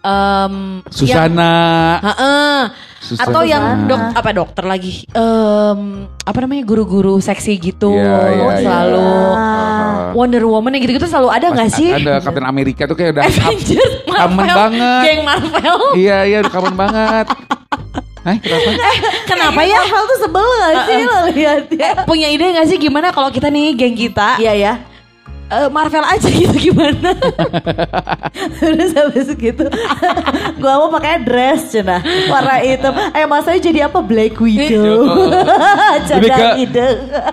em, 0.03 0.55
yang- 0.83 0.91
Susana. 0.91 1.55
Heeh. 2.03 2.59
Susana. 2.99 3.25
Atau 3.25 3.43
yang 3.43 3.65
dok 3.85 4.03
apa 4.13 4.31
dokter 4.31 4.65
lagi? 4.65 5.07
Em, 5.09 5.81
apa 6.19 6.39
namanya 6.39 6.63
guru-guru 6.65 7.19
seksi 7.19 7.57
gitu 7.57 7.91
Iya, 7.93 8.19
iya, 8.29 8.45
iya. 8.49 8.57
selalu 8.59 9.11
Ah. 9.33 10.11
Wonder 10.13 10.43
Woman 10.45 10.71
yang 10.73 10.83
gitu-gitu 10.83 11.07
selalu 11.07 11.29
ada 11.31 11.47
nggak 11.51 11.71
sih? 11.73 11.91
Ada 11.91 12.19
Captain 12.21 12.45
Amerika 12.45 12.85
tuh 12.85 12.95
kayak 12.95 13.11
udah 13.13 13.25
Avengers, 13.29 13.93
Marvel, 14.07 14.55
banget. 14.57 15.03
geng 15.03 15.21
Marvel. 15.23 15.79
Iya 15.95 16.19
iya 16.25 16.37
udah 16.41 16.53
kangen 16.53 16.75
banget. 16.75 17.27
Hah, 18.23 18.37
kenapa? 18.37 18.71
Kenapa 19.29 19.61
ya? 19.63 19.79
Marvel 19.81 20.05
tuh 20.07 20.19
sebel 20.21 20.47
gak 20.47 20.75
sih 20.85 21.01
lo 21.03 21.19
liatnya? 21.29 21.91
Punya 22.05 22.29
ide 22.29 22.47
nggak 22.49 22.67
sih 22.67 22.79
gimana 22.79 23.11
kalau 23.11 23.29
kita 23.29 23.49
nih 23.49 23.73
geng 23.73 23.95
kita 23.95 24.39
Iya 24.39 24.55
ya. 24.55 24.75
eh, 25.49 25.69
Marvel 25.69 26.01
aja 26.03 26.29
gitu 26.29 26.55
gimana? 26.65 27.13
Terus 28.59 28.91
habis 28.93 29.29
gitu 29.29 29.67
Gua 30.63 30.73
mau 30.79 30.91
pakai 30.91 31.21
dress 31.21 31.69
cina 31.69 31.99
Warna 32.25 32.57
hitam 32.59 32.95
Eh 33.11 33.27
masanya 33.27 33.61
jadi 33.61 33.81
apa 33.85 34.01
Black 34.01 34.39
Widow 34.39 35.03
Lebih 35.05 35.43
ke- 36.01 36.07
Cadang 36.09 36.57
ide 36.59 36.89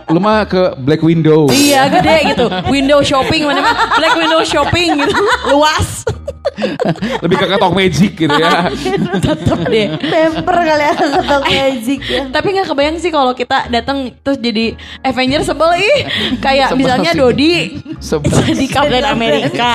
Lu 0.08 0.20
mah 0.20 0.44
ke 0.44 0.74
Black 0.80 1.00
Window. 1.00 1.48
iya 1.50 1.86
gede 1.88 2.34
gitu. 2.34 2.46
Window 2.68 3.00
shopping 3.00 3.46
mana 3.46 3.62
Black 3.96 4.18
window 4.18 4.42
shopping 4.44 5.00
gitu. 5.00 5.16
Luas. 5.48 6.02
Lebih 7.24 7.36
ke 7.40 7.46
ketok 7.46 7.74
magic 7.74 8.12
gitu 8.16 8.36
ya. 8.36 8.68
Tetep 9.26 9.60
deh. 9.70 9.88
Pamper 10.00 10.58
kali 10.66 10.84
ya 10.84 10.94
Ketok 10.96 11.44
magic 11.46 12.00
ya 12.04 12.22
Tapi 12.30 12.48
nggak 12.56 12.68
kebayang 12.68 12.98
sih 13.00 13.12
kalau 13.14 13.32
kita 13.36 13.70
datang 13.72 14.12
terus 14.24 14.40
jadi 14.42 14.76
Avenger 15.06 15.42
sebel 15.46 15.72
ih. 15.80 15.98
Kayak 16.40 16.74
Sebel 16.74 16.80
misalnya 16.84 17.12
sih. 17.14 17.20
Dodi 17.20 17.56
Sebel. 18.00 18.32
jadi 18.50 18.66
Captain 18.72 19.06
Amerika. 19.06 19.72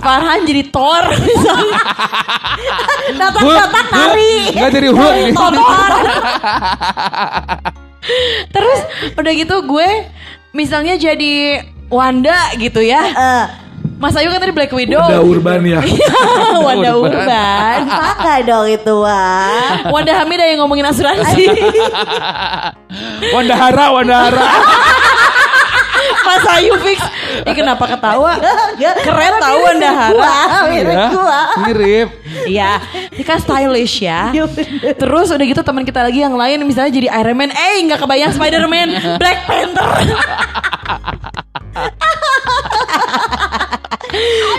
Farhan 0.00 0.44
jadi 0.46 0.62
Thor 0.70 1.04
misalnya. 1.12 1.80
Kotak-kotak 3.18 3.86
nari 3.92 4.34
Enggak 4.54 4.70
jadi 4.72 4.88
Hulk. 4.92 5.16
Thor. 5.34 5.52
terus 8.48 8.80
udah 9.20 9.32
gitu 9.36 9.56
gue 9.68 9.88
misalnya 10.56 10.96
jadi 10.96 11.60
Wanda 11.88 12.52
gitu 12.60 12.84
ya. 12.84 13.02
Eh, 13.12 13.67
Mas 13.98 14.14
Ayu 14.14 14.30
kan 14.30 14.38
tadi 14.38 14.54
Black 14.54 14.70
Widow. 14.70 15.02
Udah 15.02 15.22
urban 15.26 15.60
ya. 15.66 15.82
Wanda 16.66 16.94
Urban. 16.94 17.78
Pakai 18.14 18.46
dong 18.46 18.70
itu 18.70 18.94
wah 18.94 19.90
Wanda 19.90 20.14
Hamida 20.14 20.46
yang 20.46 20.62
ngomongin 20.62 20.86
asuransi. 20.86 21.50
Wanda 23.34 23.54
Hara, 23.58 23.90
Wanda 23.90 24.14
Hara. 24.14 24.46
Mas 26.22 26.44
Ayu 26.54 26.78
fix. 26.78 27.02
Ih 27.42 27.54
kenapa 27.58 27.90
ketawa? 27.90 28.38
Keren 28.78 29.34
tahu 29.42 29.58
Wanda 29.66 29.90
Hara. 29.90 30.14
Wah 30.14 30.62
mirip 30.70 30.94
Ya, 30.94 31.06
gua 31.10 31.40
mirip. 31.66 32.08
Iya, 32.46 32.70
ini 33.10 33.24
kan 33.26 33.42
stylish 33.42 33.98
ya. 33.98 34.30
Terus 34.94 35.34
udah 35.34 35.42
gitu 35.46 35.62
teman 35.66 35.82
kita 35.82 36.06
lagi 36.06 36.22
yang 36.22 36.38
lain 36.38 36.62
misalnya 36.62 36.94
jadi 36.94 37.08
Iron 37.18 37.34
Man, 37.34 37.50
eh 37.50 37.82
nggak 37.82 37.98
kebayang 37.98 38.30
Spider-Man, 38.30 39.18
Black 39.18 39.42
Panther. 39.42 39.88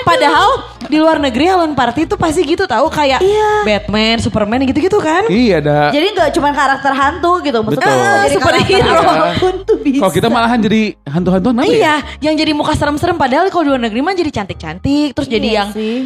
Padahal 0.02 0.50
di 0.82 0.98
luar 0.98 1.18
negeri 1.18 1.46
Halloween 1.46 1.74
party 1.74 2.04
itu 2.04 2.16
pasti 2.16 2.42
gitu 2.44 2.66
tahu 2.66 2.88
kayak 2.88 3.20
Iya. 3.20 3.52
Batman, 3.64 4.18
Superman 4.18 4.64
gitu-gitu 4.64 4.98
kan. 4.98 5.28
Iya 5.28 5.60
ada. 5.60 5.80
Jadi 5.90 6.08
gak 6.12 6.30
cuma 6.32 6.50
karakter 6.50 6.92
hantu 6.92 7.42
gitu 7.42 7.60
Maksudnya 7.60 7.86
Betul. 7.86 8.16
jadi 8.18 8.34
Superhero. 8.34 9.02
apa 9.02 9.14
pun 9.36 9.54
tuh 9.64 9.78
bisa 9.78 10.00
Kalau 10.00 10.14
kita 10.14 10.28
malahan 10.28 10.60
jadi 10.60 10.82
hantu-hantuan 11.04 11.56
apa 11.56 11.66
ya? 11.66 11.72
Iya, 11.72 11.96
yang 12.22 12.36
jadi 12.36 12.52
muka 12.52 12.74
serem-serem 12.74 13.16
padahal 13.16 13.48
kalau 13.48 13.64
di 13.64 13.70
luar 13.70 13.82
negeri 13.82 14.00
mah 14.00 14.14
jadi 14.14 14.32
cantik-cantik, 14.34 15.14
terus 15.14 15.28
jadi 15.28 15.48
Iya 15.48 15.58
yang 15.58 15.70
sih. 15.72 15.98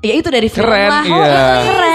ya 0.00 0.12
itu 0.14 0.28
dari 0.28 0.48
film 0.48 0.64
Keren, 0.64 0.88
lah. 0.88 1.02
iya. 1.04 1.44
Keren 1.62 1.89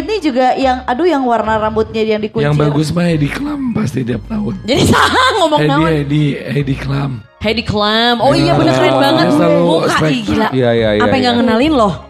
Ini 0.00 0.14
juga 0.18 0.46
yang 0.58 0.82
Aduh 0.84 1.06
yang 1.06 1.22
warna 1.24 1.56
rambutnya 1.56 2.02
yang 2.02 2.20
dikuncir 2.20 2.50
Yang 2.50 2.56
bagus 2.58 2.88
mah 2.90 3.06
Heidi 3.06 3.28
Klum 3.30 3.72
pasti 3.72 4.00
tiap 4.02 4.22
tahun. 4.26 4.54
Jadi 4.66 4.82
salah 4.92 5.28
ngomong 5.40 5.60
Heidi, 5.60 5.70
naon. 5.70 5.86
Heidi, 5.86 6.24
Heidi 6.36 6.74
Klum. 6.76 7.10
Heidi 7.40 7.62
Klum. 7.64 8.16
Oh 8.20 8.34
iya 8.36 8.52
bener 8.58 8.74
keren 8.76 8.92
Iya, 8.92 9.00
banget. 9.00 9.26
Muka 9.64 10.06
ih, 10.10 10.20
gila. 10.26 10.48
Iya 10.52 10.70
iya 10.74 10.88
iya. 10.98 11.02
Apa 11.06 11.14
yang 11.16 11.22
iya. 11.22 11.30
gak 11.30 11.36
ngenalin 11.40 11.74
loh? 11.78 12.09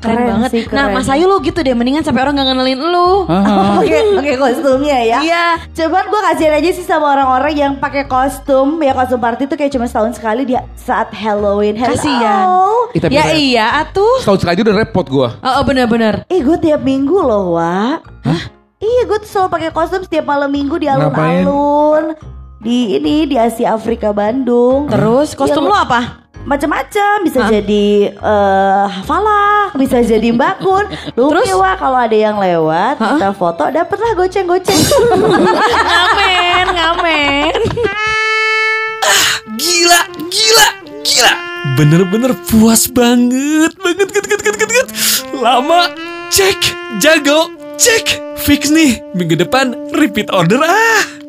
Keren, 0.00 0.16
Keren 0.16 0.26
banget. 0.26 0.50
sih, 0.50 0.62
Nah 0.66 0.88
keren. 0.88 0.96
Mas 0.96 1.08
Ayu 1.08 1.24
lu 1.24 1.36
gitu 1.40 1.58
deh 1.58 1.70
mendingan 1.70 2.00
sampai 2.00 2.20
orang 2.22 2.32
gak 2.34 2.48
ngenalin 2.48 2.80
lu. 2.82 3.10
Ah, 3.26 3.76
Pakai 3.76 4.00
pakai 4.14 4.36
kostumnya 4.36 4.98
ya. 4.98 5.18
Iya. 5.20 5.46
Cuman 5.70 6.04
gue 6.06 6.20
kasihan 6.22 6.54
aja 6.54 6.70
sih 6.70 6.82
sama 6.82 7.06
orang-orang 7.10 7.52
yang 7.54 7.72
pakai 7.76 8.04
kostum 8.04 8.76
ya 8.78 8.90
kostum 8.90 9.16
party 9.16 9.44
tuh 9.44 9.54
kayak 9.54 9.70
cuma 9.70 9.84
setahun 9.84 10.16
sekali 10.16 10.42
dia 10.44 10.64
saat 10.74 11.12
Halloween. 11.12 11.76
Hello. 11.76 11.92
Kasihan. 11.92 12.44
Ih, 12.90 12.98
tapi 12.98 13.12
Ya 13.12 13.22
rep- 13.22 13.36
iya 13.38 13.66
atuh. 13.78 14.18
Setahun 14.18 14.40
sekali 14.40 14.56
udah 14.62 14.76
repot 14.78 15.06
gua. 15.06 15.28
Oh, 15.38 15.60
oh 15.60 15.62
bener-bener. 15.62 16.24
Eh 16.26 16.40
gue 16.40 16.56
tiap 16.56 16.80
minggu 16.80 17.16
loh 17.16 17.54
Wak. 17.54 18.00
Hah? 18.22 18.42
Iya 18.76 19.04
gue 19.04 19.18
tuh 19.18 19.28
selalu 19.28 19.48
pakai 19.52 19.70
kostum 19.70 20.00
setiap 20.00 20.24
malam 20.24 20.48
minggu 20.48 20.74
di 20.74 20.88
Ngapain? 20.88 21.44
alun-alun. 21.44 22.04
Di 22.58 22.94
ini 22.94 23.24
di 23.24 23.36
Asia 23.36 23.72
Afrika 23.72 24.10
Bandung. 24.10 24.84
Terus 24.86 25.32
kostum 25.32 25.64
Iya, 25.64 25.68
lu 25.68 25.76
apa? 25.78 26.00
Macam-macam 26.44 27.20
bisa 27.24 27.46
jadi 27.52 28.16
eh 28.16 28.88
falak, 29.04 29.76
bisa 29.76 30.00
jadi 30.00 30.32
mbakun. 30.32 30.88
Lu 31.16 31.28
Terus? 31.32 31.52
wah 31.56 31.76
kalau 31.76 31.98
ada 32.00 32.16
yang 32.16 32.40
lewat 32.40 32.96
kita 32.96 33.30
foto 33.36 33.68
dapatlah 33.68 34.16
goceng-goceng. 34.16 34.76
ngamen, 35.86 36.66
ngamen. 36.72 37.54
Gila, 39.60 40.00
gila, 40.32 40.68
gila. 41.04 41.32
Bener-bener 41.76 42.32
puas 42.48 42.88
banget, 42.88 43.76
banget, 43.76 44.08
banget, 44.08 44.24
banget, 44.24 44.40
banget, 44.40 44.68
banget. 44.68 44.88
Lama, 45.36 45.92
cek, 46.32 46.58
jago, 47.04 47.52
cek. 47.76 48.32
Fix 48.40 48.72
nih, 48.72 49.04
minggu 49.12 49.36
depan 49.36 49.76
repeat 49.92 50.32
order 50.32 50.64
ah. 50.64 51.19